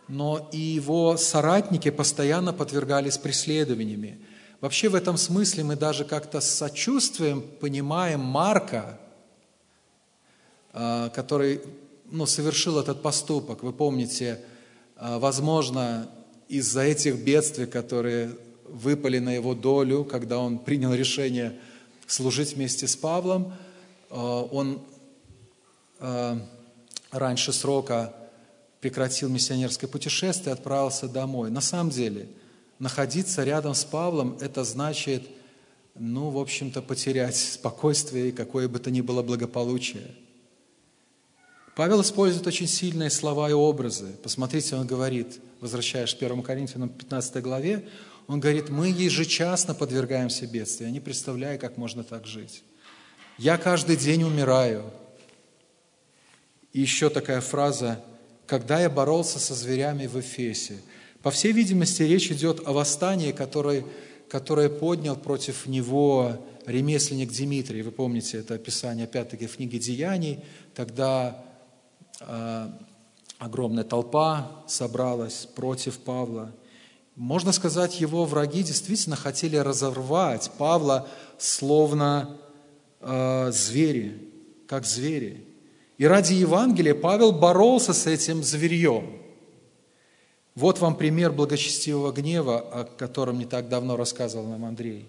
но 0.06 0.50
и 0.52 0.58
его 0.58 1.16
соратники 1.16 1.90
постоянно 1.90 2.52
подвергались 2.52 3.16
преследованиями. 3.16 4.20
Вообще 4.60 4.90
в 4.90 4.94
этом 4.94 5.16
смысле 5.16 5.64
мы 5.64 5.74
даже 5.74 6.04
как-то 6.04 6.42
с 6.42 6.50
сочувствием 6.50 7.40
понимаем 7.40 8.20
Марка, 8.20 9.00
а, 10.74 11.08
который 11.08 11.62
ну, 12.10 12.26
совершил 12.26 12.78
этот 12.78 13.00
поступок. 13.00 13.62
Вы 13.62 13.72
помните, 13.72 14.40
а, 14.96 15.18
возможно, 15.18 16.10
из-за 16.52 16.82
этих 16.82 17.16
бедствий, 17.16 17.64
которые 17.64 18.36
выпали 18.68 19.18
на 19.18 19.34
его 19.34 19.54
долю, 19.54 20.04
когда 20.04 20.38
он 20.38 20.58
принял 20.58 20.92
решение 20.92 21.58
служить 22.06 22.52
вместе 22.56 22.86
с 22.86 22.94
Павлом, 22.94 23.54
э, 24.10 24.14
он 24.14 24.82
э, 26.00 26.38
раньше 27.10 27.54
срока 27.54 28.14
прекратил 28.82 29.30
миссионерское 29.30 29.88
путешествие 29.88 30.50
и 30.50 30.52
отправился 30.52 31.08
домой. 31.08 31.50
На 31.50 31.62
самом 31.62 31.88
деле, 31.88 32.28
находиться 32.78 33.44
рядом 33.44 33.72
с 33.72 33.86
Павлом– 33.86 34.36
это 34.42 34.62
значит, 34.62 35.22
ну, 35.94 36.28
в 36.28 36.38
общем-то, 36.38 36.82
потерять 36.82 37.36
спокойствие 37.36 38.28
и 38.28 38.32
какое 38.32 38.68
бы 38.68 38.78
то 38.78 38.90
ни 38.90 39.00
было 39.00 39.22
благополучие. 39.22 40.04
Павел 41.74 42.02
использует 42.02 42.46
очень 42.46 42.66
сильные 42.66 43.08
слова 43.08 43.48
и 43.48 43.54
образы. 43.54 44.08
Посмотрите, 44.22 44.76
он 44.76 44.86
говорит, 44.86 45.40
возвращаясь 45.60 46.14
к 46.14 46.22
1 46.22 46.42
Коринфянам 46.42 46.90
15 46.90 47.42
главе, 47.42 47.88
он 48.26 48.40
говорит, 48.40 48.68
мы 48.68 48.88
ежечасно 48.88 49.74
подвергаемся 49.74 50.46
бедствию. 50.46 50.88
Я 50.88 50.92
не 50.92 51.00
представляю, 51.00 51.58
как 51.58 51.78
можно 51.78 52.04
так 52.04 52.26
жить. 52.26 52.62
Я 53.38 53.56
каждый 53.56 53.96
день 53.96 54.22
умираю. 54.22 54.84
И 56.74 56.80
еще 56.80 57.08
такая 57.08 57.40
фраза, 57.40 58.04
когда 58.46 58.78
я 58.80 58.90
боролся 58.90 59.38
со 59.38 59.54
зверями 59.54 60.06
в 60.06 60.20
Эфесе. 60.20 60.78
По 61.22 61.30
всей 61.30 61.52
видимости, 61.52 62.02
речь 62.02 62.30
идет 62.30 62.66
о 62.66 62.72
восстании, 62.72 63.32
которое, 63.32 63.84
которое 64.28 64.68
поднял 64.68 65.16
против 65.16 65.66
него 65.66 66.44
ремесленник 66.66 67.32
Дмитрий. 67.32 67.82
Вы 67.82 67.92
помните 67.92 68.38
это 68.38 68.54
описание, 68.54 69.04
опять-таки, 69.04 69.46
в 69.46 69.56
книге 69.56 69.78
«Деяний». 69.78 70.40
Тогда 70.74 71.42
огромная 73.38 73.84
толпа 73.84 74.50
собралась 74.66 75.46
против 75.46 75.98
Павла. 75.98 76.52
Можно 77.16 77.52
сказать, 77.52 78.00
его 78.00 78.24
враги 78.24 78.62
действительно 78.62 79.16
хотели 79.16 79.56
разорвать 79.56 80.50
Павла 80.56 81.08
словно 81.38 82.38
э, 83.00 83.50
звери, 83.52 84.30
как 84.66 84.86
звери. 84.86 85.44
И 85.98 86.06
ради 86.06 86.34
Евангелия 86.34 86.94
Павел 86.94 87.32
боролся 87.32 87.92
с 87.92 88.06
этим 88.06 88.42
зверьем. 88.42 89.18
Вот 90.54 90.78
вам 90.78 90.96
пример 90.96 91.32
благочестивого 91.32 92.12
гнева, 92.12 92.58
о 92.58 92.84
котором 92.84 93.38
не 93.38 93.44
так 93.44 93.68
давно 93.68 93.96
рассказывал 93.96 94.46
нам 94.46 94.64
Андрей. 94.64 95.08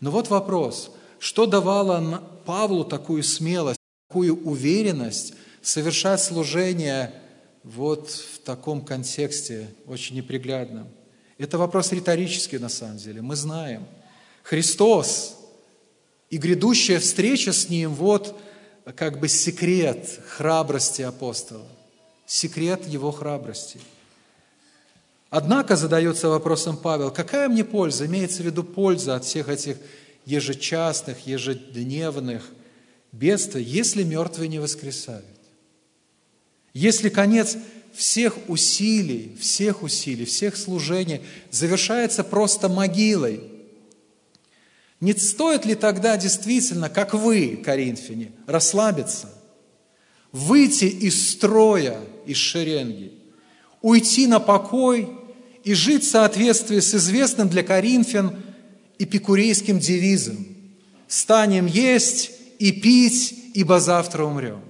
Но 0.00 0.10
вот 0.10 0.28
вопрос, 0.28 0.90
что 1.18 1.46
давало 1.46 2.22
Павлу 2.44 2.84
такую 2.84 3.22
смелость, 3.22 3.80
такую 4.08 4.44
уверенность 4.44 5.34
совершать 5.64 6.22
служение 6.22 7.12
вот 7.62 8.10
в 8.10 8.38
таком 8.40 8.84
контексте, 8.84 9.68
очень 9.86 10.16
неприглядном? 10.16 10.88
Это 11.38 11.58
вопрос 11.58 11.90
риторический 11.92 12.58
на 12.58 12.68
самом 12.68 12.98
деле. 12.98 13.22
Мы 13.22 13.34
знаем, 13.34 13.86
Христос 14.42 15.36
и 16.30 16.36
грядущая 16.36 17.00
встреча 17.00 17.52
с 17.52 17.68
Ним, 17.68 17.94
вот 17.94 18.38
как 18.96 19.18
бы 19.18 19.28
секрет 19.28 20.20
храбрости 20.28 21.02
апостола, 21.02 21.66
секрет 22.26 22.86
его 22.86 23.10
храбрости. 23.10 23.80
Однако 25.30 25.74
задается 25.74 26.28
вопросом 26.28 26.76
Павел, 26.76 27.10
какая 27.10 27.48
мне 27.48 27.64
польза, 27.64 28.06
имеется 28.06 28.42
в 28.42 28.46
виду 28.46 28.62
польза 28.62 29.16
от 29.16 29.24
всех 29.24 29.48
этих 29.48 29.78
ежечасных, 30.26 31.26
ежедневных 31.26 32.44
бедствий, 33.10 33.64
если 33.64 34.04
мертвые 34.04 34.48
не 34.48 34.60
воскресают? 34.60 35.33
Если 36.74 37.08
конец 37.08 37.56
всех 37.94 38.36
усилий, 38.48 39.34
всех 39.40 39.82
усилий, 39.82 40.26
всех 40.26 40.56
служений 40.56 41.22
завершается 41.50 42.22
просто 42.22 42.68
могилой– 42.68 43.40
не 45.04 45.12
стоит 45.12 45.66
ли 45.66 45.74
тогда 45.74 46.16
действительно, 46.16 46.88
как 46.88 47.12
вы, 47.12 47.60
коринфяне, 47.62 48.32
расслабиться, 48.46 49.30
выйти 50.32 50.86
из 50.86 51.32
строя, 51.32 52.00
из 52.24 52.38
шеренги, 52.38 53.12
уйти 53.82 54.26
на 54.26 54.40
покой 54.40 55.10
и 55.62 55.74
жить 55.74 56.04
в 56.04 56.10
соответствии 56.10 56.80
с 56.80 56.94
известным 56.94 57.50
для 57.50 57.62
коринфян 57.62 58.42
эпикурейским 58.98 59.78
девизом 59.78 60.46
«Станем 61.06 61.66
есть 61.66 62.30
и 62.58 62.72
пить, 62.72 63.34
ибо 63.52 63.80
завтра 63.80 64.24
умрем». 64.24 64.62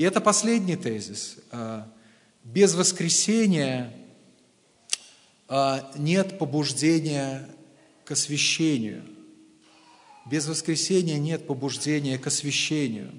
И 0.00 0.02
это 0.02 0.22
последний 0.22 0.76
тезис. 0.76 1.36
А, 1.52 1.86
без 2.42 2.74
воскресения 2.74 3.92
а, 5.46 5.92
нет 5.94 6.38
побуждения 6.38 7.46
к 8.06 8.12
освящению. 8.12 9.04
Без 10.24 10.48
воскресения 10.48 11.18
нет 11.18 11.46
побуждения 11.46 12.16
к 12.16 12.26
освящению. 12.26 13.12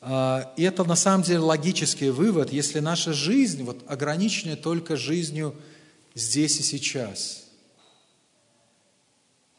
А, 0.00 0.54
и 0.56 0.62
это 0.62 0.84
на 0.84 0.96
самом 0.96 1.22
деле 1.22 1.40
логический 1.40 2.08
вывод, 2.08 2.50
если 2.50 2.80
наша 2.80 3.12
жизнь 3.12 3.62
вот, 3.62 3.84
ограничена 3.86 4.56
только 4.56 4.96
жизнью 4.96 5.54
здесь 6.14 6.58
и 6.60 6.62
сейчас. 6.62 7.44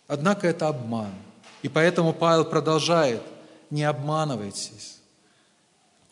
Однако 0.07 0.47
это 0.47 0.69
обман. 0.69 1.13
И 1.61 1.69
поэтому 1.69 2.13
Павел 2.13 2.45
продолжает, 2.45 3.21
не 3.69 3.83
обманывайтесь. 3.83 4.95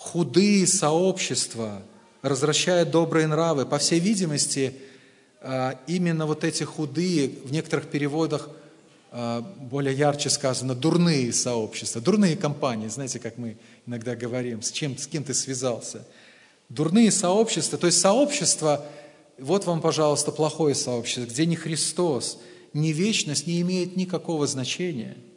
Худые 0.04 0.68
сообщества– 0.68 1.82
развращает 2.24 2.90
добрые 2.90 3.28
нравы. 3.28 3.68
По 3.68 3.78
всей 3.78 4.00
видимости, 4.00 4.74
а, 5.42 5.78
именно 5.86 6.26
вот 6.26 6.44
эти 6.44 6.64
худые, 6.64 7.30
в 7.44 7.52
некоторых 7.52 7.88
переводах 7.92 8.50
а, 9.12 9.42
более 9.42 9.94
ярче 9.94 10.30
сказано, 10.32 10.74
дурные 10.74 11.32
сообщества, 11.34 12.02
дурные 12.02 12.36
компании, 12.36 12.88
знаете, 12.88 13.20
как 13.20 13.38
мы 13.38 13.58
иногда 13.86 14.16
говорим, 14.16 14.62
с, 14.62 14.72
чем, 14.72 14.98
с 14.98 15.06
кем 15.06 15.24
ты 15.24 15.34
связался. 15.34 16.08
Дурные 16.70 17.12
сообщества, 17.12 17.78
то 17.78 17.88
есть 17.88 18.00
сообщество, 18.00 18.86
вот 19.38 19.66
вам, 19.66 19.82
пожалуйста, 19.82 20.32
плохое 20.32 20.76
сообщество, 20.76 21.26
где 21.26 21.46
ни 21.46 21.56
Христос, 21.56 22.40
ни 22.74 22.90
вечность 22.90 23.46
не 23.46 23.62
имеет 23.62 23.96
никакого 23.98 24.48
значения– 24.48 25.18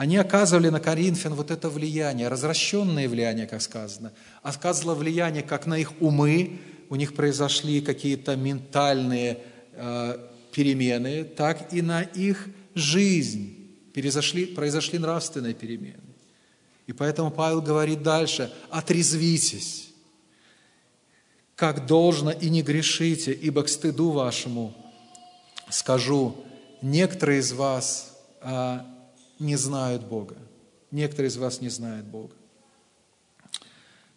они 0.00 0.16
оказывали 0.16 0.70
на 0.70 0.80
Коринфян 0.80 1.34
вот 1.34 1.50
это 1.50 1.68
влияние, 1.68 2.28
развращенное 2.28 3.06
влияние, 3.06 3.46
как 3.46 3.60
сказано. 3.60 4.14
Оказывало 4.42 4.94
влияние 4.94 5.42
как 5.42 5.66
на 5.66 5.76
их 5.76 5.92
умы, 6.00 6.58
у 6.88 6.96
них 6.96 7.14
произошли 7.14 7.82
какие-то 7.82 8.34
ментальные 8.34 9.42
э, 9.74 10.28
перемены, 10.52 11.24
так 11.24 11.74
и 11.74 11.82
на 11.82 12.00
их 12.00 12.48
жизнь 12.74 13.54
произошли, 13.92 14.46
произошли 14.46 14.98
нравственные 14.98 15.52
перемены. 15.52 16.00
И 16.86 16.94
поэтому 16.94 17.30
Павел 17.30 17.60
говорит 17.60 18.02
дальше, 18.02 18.50
отрезвитесь, 18.70 19.90
как 21.56 21.84
должно, 21.84 22.30
и 22.30 22.48
не 22.48 22.62
грешите, 22.62 23.34
ибо 23.34 23.64
к 23.64 23.68
стыду 23.68 24.12
вашему 24.12 24.74
скажу, 25.68 26.42
некоторые 26.80 27.40
из 27.40 27.52
вас 27.52 28.18
а, 28.40 28.89
не 29.40 29.56
знают 29.56 30.04
Бога. 30.04 30.36
Некоторые 30.90 31.28
из 31.28 31.36
вас 31.36 31.60
не 31.60 31.70
знают 31.70 32.06
Бога. 32.06 32.34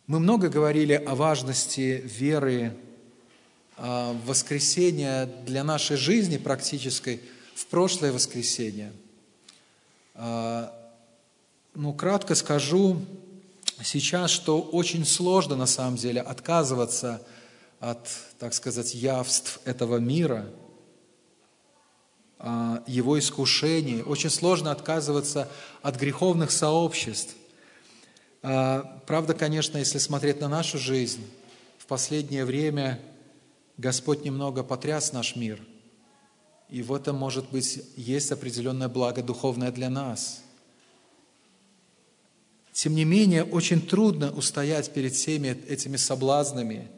Мы 0.06 0.20
много 0.20 0.50
говорили 0.50 0.94
о 0.94 1.16
важности 1.16 2.02
веры 2.06 2.76
в 3.78 4.18
воскресенье 4.26 5.26
для 5.48 5.64
нашей 5.64 5.98
жизни 5.98 6.38
практической 6.38 7.22
в 7.56 7.66
прошлое 7.68 8.12
воскресенье. 8.12 8.92
А, 10.14 10.72
ну, 11.74 11.94
кратко 11.94 12.36
скажу 12.36 13.02
сейчас, 13.82 14.30
что 14.30 14.62
очень 14.62 15.06
сложно 15.06 15.56
на 15.56 15.66
самом 15.66 15.96
деле 15.96 16.22
отказываться 16.22 17.26
от, 17.80 18.08
так 18.40 18.54
сказать, 18.54 18.94
явств 18.94 19.60
этого 19.66 19.98
мира– 19.98 20.46
а, 20.56 20.63
его 22.88 23.18
искушений. 23.18 24.02
Очень 24.02 24.30
сложно 24.30 24.72
отказываться 24.72 25.50
от 25.82 25.96
греховных 25.98 26.52
сообществ. 26.52 27.36
А, 28.42 29.02
правда, 29.08 29.34
конечно, 29.34 29.78
если 29.78 29.98
смотреть 29.98 30.42
на 30.42 30.50
нашу 30.50 30.78
жизнь, 30.78 31.26
в 31.78 31.86
последнее 31.86 32.44
время 32.44 33.00
Господь 33.78 34.26
немного 34.26 34.64
потряс 34.64 35.14
наш 35.14 35.36
мир. 35.36 35.62
И 36.70 36.82
в 36.82 36.94
этом, 36.94 37.16
может 37.16 37.50
быть, 37.50 37.82
есть 37.96 38.32
определенное 38.32 38.90
благо 38.90 39.24
духовное 39.24 39.72
для 39.72 39.90
нас. 39.90 40.42
Тем 42.74 42.96
не 42.96 43.06
менее, 43.06 43.44
очень 43.44 43.80
трудно 43.82 44.32
устоять 44.32 44.92
перед 44.92 45.14
всеми 45.14 45.50
этими 45.70 45.96
соблазнами 45.96 46.90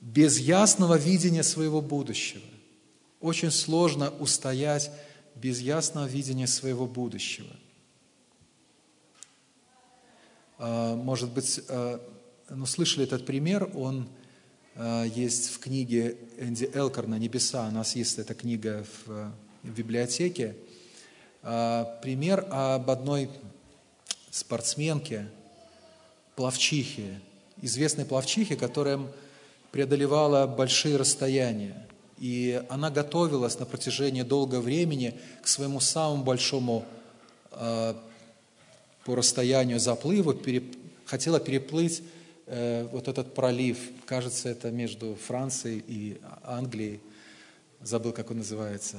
без 0.00 0.38
ясного 0.38 0.96
видения 0.96 1.42
своего 1.42 1.80
будущего. 1.80 2.42
Очень 3.20 3.50
сложно 3.50 4.10
устоять 4.10 4.90
без 5.34 5.60
ясного 5.60 6.06
видения 6.06 6.46
своего 6.46 6.86
будущего. 6.86 7.48
А, 10.58 10.96
может 10.96 11.30
быть, 11.30 11.60
а, 11.68 12.00
ну, 12.48 12.66
слышали 12.66 13.04
этот 13.04 13.24
пример, 13.24 13.70
он 13.74 14.08
а, 14.74 15.04
есть 15.04 15.50
в 15.50 15.58
книге 15.60 16.16
Энди 16.38 16.70
Элкорна 16.74 17.16
«Небеса». 17.16 17.68
У 17.68 17.70
нас 17.70 17.94
есть 17.94 18.18
эта 18.18 18.34
книга 18.34 18.84
в, 19.06 19.32
библиотеке. 19.64 20.56
Пример 21.42 22.46
об 22.50 22.88
одной 22.90 23.28
спортсменке, 24.30 25.28
пловчихе, 26.36 27.20
известной 27.60 28.04
пловчихе, 28.04 28.56
которая 28.56 29.00
преодолевала 29.72 30.46
большие 30.46 30.96
расстояния. 30.96 31.86
И 32.20 32.62
она 32.68 32.90
готовилась 32.90 33.58
на 33.58 33.66
протяжении 33.66 34.22
долгого 34.22 34.60
времени 34.60 35.14
к 35.42 35.48
своему 35.48 35.80
самому 35.80 36.24
большому 36.24 36.84
э, 37.52 37.94
по 39.04 39.14
расстоянию 39.14 39.80
заплыва 39.80 40.34
переп... 40.34 40.76
хотела 41.06 41.40
переплыть 41.40 42.02
э, 42.46 42.86
вот 42.92 43.08
этот 43.08 43.34
пролив. 43.34 43.78
Кажется, 44.04 44.48
это 44.48 44.70
между 44.70 45.14
Францией 45.14 45.84
и 45.86 46.20
Англией. 46.42 47.00
Забыл, 47.82 48.12
как 48.12 48.30
он 48.30 48.38
называется. 48.38 48.96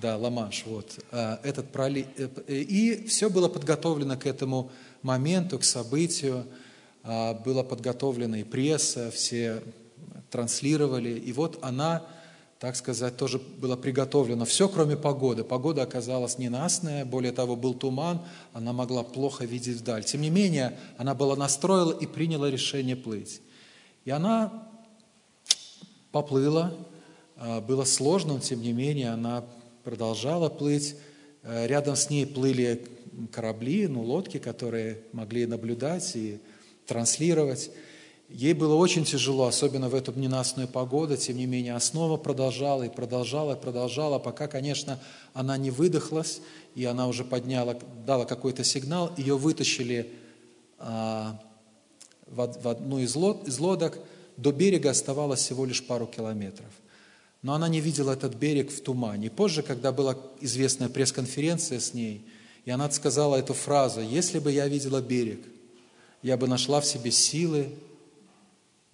Да, 0.00 0.18
Ла-Манш, 0.18 0.64
вот. 0.66 0.98
А, 1.10 1.40
этот 1.42 1.70
пролив. 1.72 2.06
Э, 2.18 2.28
и 2.48 3.06
все 3.06 3.30
было 3.30 3.48
подготовлено 3.48 4.16
к 4.16 4.26
этому 4.26 4.70
моменту, 5.02 5.58
к 5.58 5.64
событию. 5.64 6.44
А, 7.02 7.34
была 7.34 7.62
подготовлена 7.62 8.40
и 8.40 8.44
пресса, 8.44 9.10
все 9.10 9.62
транслировали. 10.30 11.18
И 11.18 11.32
вот 11.32 11.58
она, 11.62 12.04
так 12.58 12.74
сказать, 12.74 13.16
тоже 13.16 13.38
была 13.38 13.76
приготовлена. 13.76 14.44
Все, 14.46 14.68
кроме 14.68 14.96
погоды. 14.96 15.44
Погода 15.44 15.82
оказалась 15.82 16.38
ненастная, 16.38 17.04
более 17.04 17.32
того, 17.32 17.54
был 17.54 17.74
туман, 17.74 18.22
она 18.52 18.72
могла 18.72 19.02
плохо 19.02 19.44
видеть 19.44 19.76
вдаль. 19.76 20.04
Тем 20.04 20.22
не 20.22 20.30
менее, 20.30 20.78
она 20.96 21.14
была 21.14 21.36
настроила 21.36 21.92
и 21.92 22.06
приняла 22.06 22.50
решение 22.50 22.96
плыть. 22.96 23.42
И 24.06 24.10
она 24.10 24.68
поплыла, 26.12 26.72
а, 27.36 27.60
было 27.60 27.84
сложно, 27.84 28.34
но 28.34 28.40
тем 28.40 28.62
не 28.62 28.72
менее 28.72 29.10
она 29.10 29.44
продолжала 29.84 30.48
плыть. 30.48 30.96
Э, 31.42 31.66
рядом 31.66 31.94
с 31.94 32.08
ней 32.08 32.26
плыли 32.26 32.86
корабли, 33.30 33.86
ну, 33.86 34.02
лодки, 34.02 34.38
которые 34.38 35.00
могли 35.12 35.46
наблюдать 35.46 36.16
и 36.16 36.40
транслировать. 36.86 37.70
Ей 38.28 38.54
было 38.54 38.74
очень 38.74 39.04
тяжело, 39.04 39.46
особенно 39.46 39.88
в 39.88 39.94
эту 39.94 40.12
ненастную 40.12 40.66
погоду, 40.66 41.16
тем 41.16 41.36
не 41.36 41.46
менее, 41.46 41.74
основа 41.74 42.16
продолжала 42.16 42.82
и 42.82 42.88
продолжала, 42.88 43.54
и 43.54 43.60
продолжала, 43.60 44.18
пока, 44.18 44.48
конечно, 44.48 44.98
она 45.32 45.56
не 45.56 45.70
выдохлась, 45.70 46.40
и 46.74 46.84
она 46.84 47.06
уже 47.06 47.24
подняла, 47.24 47.76
дала 48.04 48.24
какой-то 48.24 48.64
сигнал, 48.64 49.12
ее 49.16 49.36
вытащили 49.36 50.12
а, 50.78 51.40
в, 52.26 52.62
в 52.62 52.68
одну 52.68 52.98
из, 52.98 53.14
лод, 53.14 53.46
из 53.46 53.60
лодок, 53.60 53.98
до 54.36 54.50
берега 54.50 54.90
оставалось 54.90 55.40
всего 55.40 55.64
лишь 55.64 55.86
пару 55.86 56.06
километров– 56.06 56.70
но 57.46 57.54
она 57.54 57.68
не 57.68 57.80
видела 57.80 58.10
этот 58.10 58.34
берег 58.34 58.72
в 58.72 58.80
тумане. 58.80 59.30
позже, 59.30 59.62
когда 59.62 59.92
была 59.92 60.16
известная 60.40 60.88
пресс-конференция 60.88 61.78
с 61.78 61.94
ней, 61.94 62.26
и 62.64 62.72
она 62.72 62.90
сказала 62.90 63.36
эту 63.36 63.54
фразу, 63.54 64.00
«Если 64.00 64.40
бы 64.40 64.50
я 64.50 64.66
видела 64.66 65.00
берег, 65.00 65.38
я 66.22 66.36
бы 66.36 66.48
нашла 66.48 66.80
в 66.80 66.86
себе 66.86 67.12
силы 67.12 67.68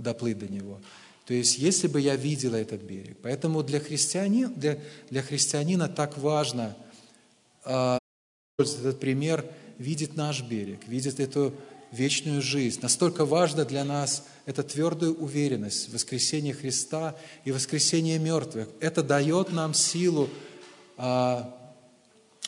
доплыть 0.02 0.38
до 0.38 0.48
него». 0.48 0.80
То 1.26 1.34
есть, 1.34 1.58
если 1.58 1.86
бы 1.86 2.00
я 2.00 2.16
видела 2.16 2.56
этот 2.56 2.82
берег. 2.82 3.16
Поэтому 3.22 3.62
для, 3.62 3.78
христианина, 3.78 4.48
для, 4.50 4.78
для 5.08 5.22
христианина 5.22 5.88
так 5.88 6.18
важно 6.18 6.76
э, 7.64 7.98
этот 8.58 8.98
пример, 9.00 9.44
видеть 9.78 10.16
наш 10.16 10.42
берег, 10.42 10.86
видеть 10.86 11.20
эту 11.20 11.54
вечную 11.92 12.42
жизнь. 12.42 12.80
Настолько 12.82 13.24
важно 13.24 13.64
для 13.64 13.84
нас 13.84 14.24
это 14.46 14.62
твердая 14.62 15.10
уверенность 15.10 15.88
в 15.88 15.94
воскресении 15.94 16.52
Христа 16.52 17.14
и 17.44 17.52
воскресение 17.52 18.18
мертвых. 18.18 18.68
Это 18.80 19.02
дает 19.02 19.52
нам 19.52 19.74
силу 19.74 20.28
а, 20.96 21.54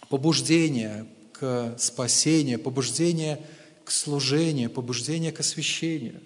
побуждения 0.08 1.06
к 1.32 1.74
спасению, 1.78 2.58
побуждения 2.58 3.40
к 3.84 3.90
служению, 3.90 4.70
побуждения 4.70 5.30
к 5.30 5.40
освящению. 5.40 6.20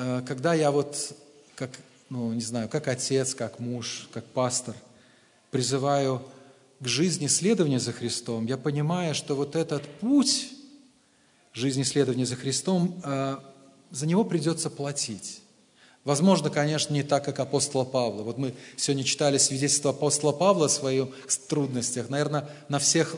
А, 0.00 0.22
когда 0.22 0.54
я 0.54 0.70
вот, 0.70 1.12
как, 1.56 1.70
ну, 2.08 2.32
не 2.32 2.40
знаю, 2.40 2.68
как 2.68 2.86
отец, 2.86 3.34
как 3.34 3.58
муж, 3.58 4.08
как 4.12 4.24
пастор, 4.26 4.76
призываю 5.50 6.22
к 6.78 6.86
жизни 6.86 7.26
следования 7.26 7.80
за 7.80 7.92
Христом, 7.92 8.46
я 8.46 8.56
понимаю, 8.56 9.12
что 9.16 9.34
вот 9.34 9.56
этот 9.56 9.82
путь 9.98 10.50
жизни 11.52 11.82
следования 11.82 12.26
за 12.26 12.36
Христом, 12.36 13.00
а, 13.02 13.42
за 13.90 14.06
него 14.06 14.22
придется 14.22 14.70
платить. 14.70 15.40
Возможно, 16.04 16.48
конечно, 16.48 16.94
не 16.94 17.02
так, 17.02 17.24
как 17.24 17.40
апостола 17.40 17.84
Павла. 17.84 18.22
Вот 18.22 18.38
мы 18.38 18.54
сегодня 18.76 19.02
читали 19.02 19.36
свидетельство 19.36 19.90
апостола 19.90 20.30
Павла 20.30 20.66
о 20.66 20.68
своих 20.68 21.08
трудностях. 21.48 22.08
Наверное, 22.08 22.48
на 22.68 22.78
всех 22.78 23.16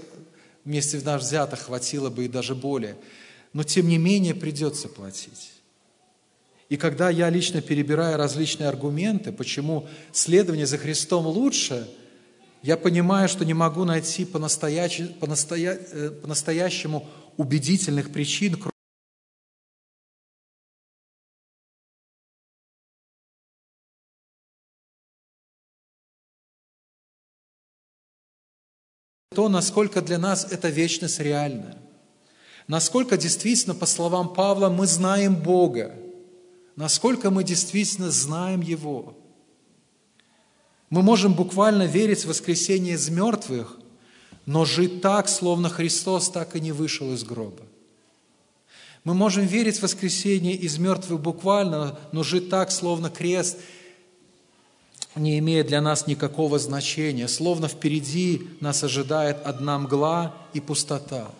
вместе 0.64 0.98
в 0.98 1.04
нас 1.04 1.22
взятых 1.22 1.60
хватило 1.60 2.08
бы 2.08 2.24
и 2.24 2.28
даже 2.28 2.54
более. 2.54 2.96
Но, 3.52 3.64
тем 3.64 3.86
не 3.86 3.98
менее, 3.98 4.34
придется 4.34 4.88
платить. 4.88 5.59
И 6.70 6.76
когда 6.76 7.10
я 7.10 7.28
лично 7.30 7.60
перебираю 7.60 8.16
различные 8.16 8.68
аргументы, 8.68 9.32
почему 9.32 9.88
следование 10.12 10.66
за 10.66 10.78
Христом 10.78 11.26
лучше, 11.26 11.90
я 12.62 12.76
понимаю, 12.76 13.28
что 13.28 13.44
не 13.44 13.54
могу 13.54 13.84
найти 13.84 14.24
по-настоящему, 14.24 15.08
по-настоящему 15.14 17.08
убедительных 17.36 18.12
причин, 18.12 18.56
то, 29.34 29.48
насколько 29.48 30.02
для 30.02 30.18
нас 30.18 30.46
эта 30.52 30.68
вечность 30.68 31.18
реальна. 31.18 31.76
Насколько 32.68 33.16
действительно, 33.16 33.74
по 33.74 33.86
словам 33.86 34.34
Павла, 34.34 34.68
мы 34.68 34.86
знаем 34.86 35.34
Бога. 35.34 35.96
Насколько 36.80 37.30
мы 37.30 37.44
действительно 37.44 38.10
знаем 38.10 38.62
Его. 38.62 39.12
Мы 40.88 41.02
можем 41.02 41.34
буквально 41.34 41.82
верить 41.82 42.24
в 42.24 42.28
воскресение 42.28 42.94
из 42.94 43.10
мертвых, 43.10 43.76
но 44.46 44.64
жить 44.64 45.02
так, 45.02 45.28
словно 45.28 45.68
Христос 45.68 46.30
так 46.30 46.56
и 46.56 46.60
не 46.60 46.72
вышел 46.72 47.12
из 47.12 47.22
гроба. 47.22 47.64
Мы 49.04 49.12
можем 49.12 49.44
верить 49.44 49.76
в 49.76 49.82
воскресение 49.82 50.54
из 50.54 50.78
мертвых 50.78 51.20
буквально, 51.20 51.98
но 52.12 52.22
жить 52.22 52.48
так, 52.48 52.72
словно 52.72 53.10
крест 53.10 53.58
не 55.14 55.38
имеет 55.38 55.66
для 55.66 55.82
нас 55.82 56.06
никакого 56.06 56.58
значения, 56.58 57.28
словно 57.28 57.68
впереди 57.68 58.48
нас 58.60 58.82
ожидает 58.82 59.36
одна 59.44 59.78
мгла 59.78 60.34
и 60.54 60.60
пустота. 60.60 61.30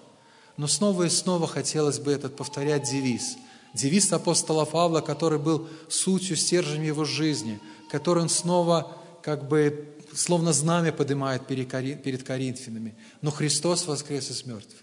Но 0.59 0.67
снова 0.67 1.05
и 1.05 1.09
снова 1.09 1.47
хотелось 1.47 1.99
бы 1.99 2.13
этот 2.13 2.37
повторять 2.37 2.91
девиз. 2.91 3.39
Девиз 3.75 4.13
апостола 4.13 4.65
Павла, 4.65 5.01
который 5.01 5.39
был 5.39 5.69
сутью, 5.89 6.37
стержнем 6.37 6.83
его 6.83 7.05
жизни, 7.05 7.61
который 7.91 8.23
он 8.23 8.29
снова 8.29 8.97
как 9.23 9.49
бы 9.49 9.87
словно 10.13 10.53
знамя 10.53 10.93
поднимает 10.93 11.47
перед 11.47 12.23
Коринфянами. 12.23 12.97
Но 13.23 13.31
Христос 13.31 13.87
воскрес 13.87 14.31
из 14.31 14.45
мертвых. 14.45 14.83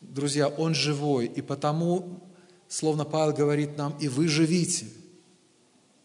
Друзья, 0.00 0.48
Он 0.48 0.74
живой, 0.74 1.26
и 1.26 1.40
потому, 1.40 2.20
словно 2.68 3.04
Павел 3.04 3.34
говорит 3.34 3.76
нам, 3.78 3.96
и 3.98 4.08
вы 4.08 4.28
живите– 4.28 4.86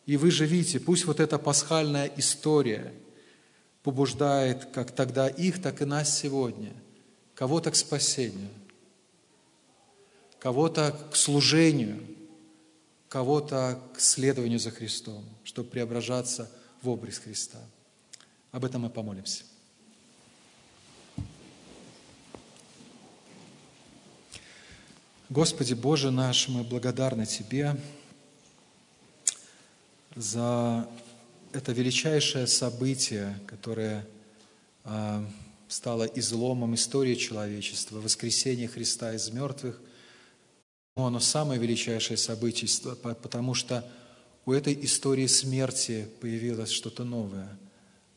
и 0.05 0.17
вы 0.17 0.31
живите, 0.31 0.79
пусть 0.79 1.05
вот 1.05 1.19
эта 1.19 1.39
пасхальная 1.39 2.11
история 2.17 2.93
побуждает 3.81 4.65
как 4.65 4.91
тогда 4.91 5.27
их, 5.27 5.61
так 5.61 5.81
и 5.81 5.85
нас 5.85 6.17
сегодня, 6.17 6.73
кого-то 7.33 7.71
к 7.71 7.75
спасению, 7.75 8.49
кого-то 10.45 10.95
к 11.11 11.15
служению, 11.15 12.05
кого-то 13.09 13.81
к 13.95 13.99
следованию 13.99 14.59
за 14.59 14.69
Христом, 14.69 15.25
чтобы 15.43 15.71
преображаться 15.71 16.51
в 16.83 16.89
образ 16.89 17.17
Христа. 17.17 17.57
Об 18.51 18.63
этом 18.63 18.83
мы 18.83 18.91
помолимся. 18.91 19.43
Господи 25.29 25.73
Боже 25.73 26.11
наш, 26.11 26.47
мы 26.47 26.63
благодарны 26.63 27.25
Тебе, 27.25 27.75
за 30.15 30.87
это 31.53 31.71
величайшее 31.71 32.45
событие, 32.45 33.35
которое 33.47 34.05
а, 34.83 35.27
стало 35.67 36.03
изломом 36.03 36.75
истории 36.75 37.15
человечества, 37.15 37.99
воскресение 37.99 38.67
Христа 38.67 39.11
из 39.15 39.31
мертвых. 39.31 39.81
Оно 40.97 41.19
самое 41.19 41.59
величайшее 41.59 42.15
событие, 42.15 42.69
потому 42.95 43.53
что 43.53 43.85
у 44.45 44.53
этой 44.53 44.73
истории 44.85 45.27
смерти 45.27 46.07
появилось 46.21 46.69
что-то 46.69 47.03
новое. 47.03 47.49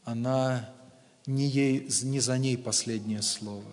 Она 0.05 0.73
не, 1.27 1.49
ей, 1.49 1.89
не 2.05 2.21
за 2.21 2.39
ней 2.39 2.57
последнее 2.57 3.23
слово. 3.23 3.73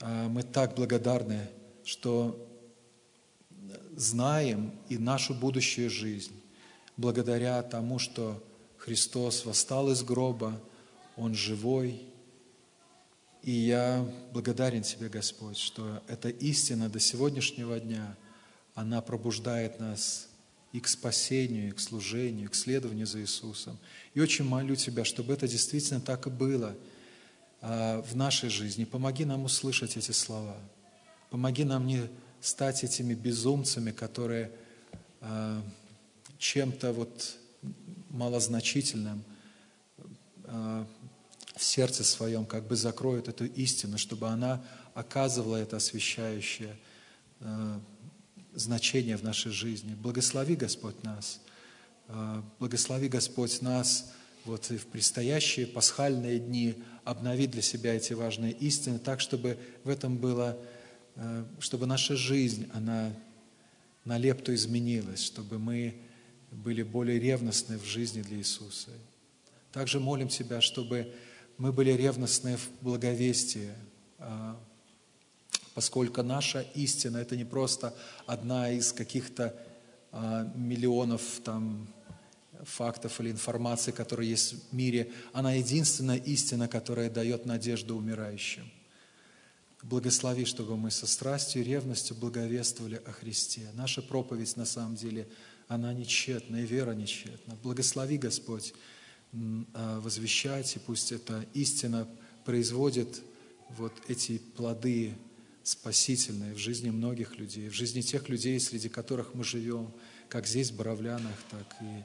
А 0.00 0.26
мы 0.30 0.42
так 0.42 0.74
благодарны, 0.74 1.50
что 1.84 2.48
знаем 3.94 4.72
и 4.88 4.96
нашу 4.96 5.34
будущую 5.34 5.90
жизнь 5.90 6.32
благодаря 6.96 7.62
тому, 7.62 7.98
что 7.98 8.42
Христос 8.78 9.44
восстал 9.44 9.90
из 9.90 10.02
гроба, 10.02 10.58
Он 11.16 11.34
живой. 11.34 12.00
И 13.44 13.52
я 13.52 14.04
благодарен 14.32 14.82
Тебе, 14.82 15.08
Господь, 15.08 15.58
что 15.58 16.02
эта 16.08 16.30
истина 16.30 16.88
до 16.88 16.98
сегодняшнего 16.98 17.78
дня, 17.78 18.16
она 18.74 19.00
пробуждает 19.02 19.78
нас 19.78 20.28
и 20.72 20.80
к 20.80 20.88
спасению, 20.88 21.68
и 21.68 21.72
к 21.72 21.78
служению, 21.78 22.46
и 22.46 22.48
к 22.48 22.54
следованию 22.54 23.06
за 23.06 23.20
Иисусом. 23.20 23.78
И 24.14 24.20
очень 24.20 24.44
молю 24.44 24.74
Тебя, 24.76 25.04
чтобы 25.04 25.34
это 25.34 25.46
действительно 25.46 26.00
так 26.00 26.26
и 26.26 26.30
было. 26.30 26.74
а, 27.64 28.02
в 28.02 28.14
нашей 28.14 28.50
жизни. 28.50 28.84
Помоги 28.84 29.24
нам 29.24 29.44
услышать 29.44 29.96
эти 29.96 30.10
слова. 30.10 30.56
Помоги 31.30 31.64
нам 31.64 31.86
не 31.86 32.08
стать 32.40 32.84
этими 32.84 33.14
безумцами, 33.14 33.90
которые 33.90 34.50
а, 35.20 35.62
чем-то 36.38 36.92
вот 36.92 37.36
малозначительным 38.10 39.24
а, 40.44 40.86
в 41.54 41.62
сердце 41.62 42.04
своем 42.04 42.46
как 42.46 42.66
бы 42.66 42.76
закроют 42.76 43.28
эту 43.28 43.44
истину, 43.44 43.98
чтобы 43.98 44.28
она 44.28 44.62
оказывала 44.94 45.56
это 45.56 45.76
освещающее 45.76 46.76
значение 48.54 49.16
в 49.16 49.22
нашей 49.22 49.52
жизни. 49.52 49.94
Благослови, 49.94 50.56
Господь, 50.56 51.02
нас. 51.02 51.40
Благослови, 52.58 53.08
Господь, 53.08 53.62
нас 53.62 54.12
вот 54.44 54.70
и 54.70 54.76
в 54.76 54.86
предстоящие 54.86 55.66
пасхальные 55.66 56.38
дни 56.38 56.74
обновить 57.04 57.50
для 57.50 57.62
себя 57.62 57.94
эти 57.94 58.12
важные 58.12 58.52
истины 58.52 58.98
так, 58.98 59.20
чтобы 59.20 59.58
в 59.84 59.88
этом 59.88 60.18
было, 60.18 60.58
э, 61.16 61.44
чтобы 61.60 61.86
наша 61.86 62.16
жизнь, 62.16 62.68
она 62.74 63.12
на 64.04 64.18
лепту 64.18 64.54
изменилась, 64.54 65.22
чтобы 65.22 65.58
мы 65.58 65.94
были 66.50 66.82
более 66.82 67.18
ревностны 67.18 67.78
в 67.78 67.84
жизни 67.84 68.22
для 68.22 68.36
Иисуса. 68.36 68.90
Также 69.72 69.98
молим 69.98 70.28
Тебя, 70.28 70.60
чтобы 70.60 71.12
мы 71.58 71.72
были 71.72 71.90
ревностны 71.90 72.56
в 72.56 72.68
благовестии, 72.80 73.72
а, 74.18 74.58
поскольку 75.74 76.22
наша 76.22 76.60
истина– 76.74 77.16
это 77.18 77.36
не 77.36 77.44
просто 77.44 77.94
одна 78.26 78.70
из 78.70 78.92
каких-то 78.92 79.54
а, 80.12 80.50
миллионов 80.54 81.22
там, 81.44 81.86
фактов 82.62 83.20
или 83.20 83.30
информации, 83.30 83.90
которая 83.90 84.26
есть 84.26 84.54
в 84.70 84.72
мире, 84.72 85.10
она 85.32 85.52
единственная 85.52 86.16
истина, 86.16 86.68
которая 86.68 87.10
дает 87.10 87.46
надежду 87.46 87.96
умирающим. 87.96 88.70
Благослови, 89.82 90.46
чтобы 90.46 90.76
мы 90.76 90.90
со 90.90 91.06
страстью 91.06 91.60
и 91.62 91.64
ревностью 91.64 92.16
благовествовали 92.16 93.02
о 93.04 93.12
Христе. 93.12 93.68
Наша 93.74 94.00
проповедь, 94.00 94.56
на 94.56 94.64
самом 94.64 94.96
деле, 94.96 95.28
она 95.68 95.92
нечетна, 95.92 96.56
и 96.56 96.66
вера 96.66 96.92
нечетна. 96.92 97.54
Благослови, 97.62 98.16
Господь, 98.16 98.72
возвещать, 99.74 100.76
и 100.76 100.78
пусть 100.78 101.10
эта 101.12 101.44
истина 101.54 102.08
производит 102.44 103.22
вот 103.70 103.92
эти 104.08 104.38
плоды 104.38 105.14
спасительные 105.62 106.54
в 106.54 106.58
жизни 106.58 106.90
многих 106.90 107.36
людей, 107.36 107.68
в 107.68 107.74
жизни 107.74 108.00
тех 108.00 108.28
людей, 108.28 108.60
среди 108.60 108.88
которых 108.88 109.34
мы 109.34 109.42
живем, 109.42 109.90
как 110.28 110.46
здесь, 110.46 110.70
в 110.70 110.76
Боровлянах, 110.76 111.36
так 111.50 111.66
и 111.80 112.04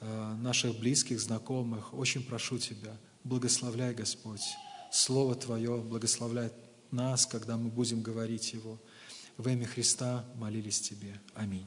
Э, 0.00 0.34
наших 0.40 0.78
близких, 0.78 1.20
знакомых. 1.20 1.92
Очень 1.92 2.22
прошу 2.22 2.58
Тебя, 2.58 2.96
благословляй, 3.24 3.94
Господь, 3.94 4.42
Слово 4.92 5.34
Твое, 5.34 5.78
благословляй 5.78 6.52
нас, 6.92 7.26
когда 7.26 7.56
мы 7.56 7.68
будем 7.68 8.02
говорить 8.02 8.52
Его. 8.52 8.78
Во 9.36 9.50
имя 9.50 9.66
Христа 9.66 10.24
молились 10.36 10.80
Тебе. 10.80 11.20
Аминь. 11.34 11.66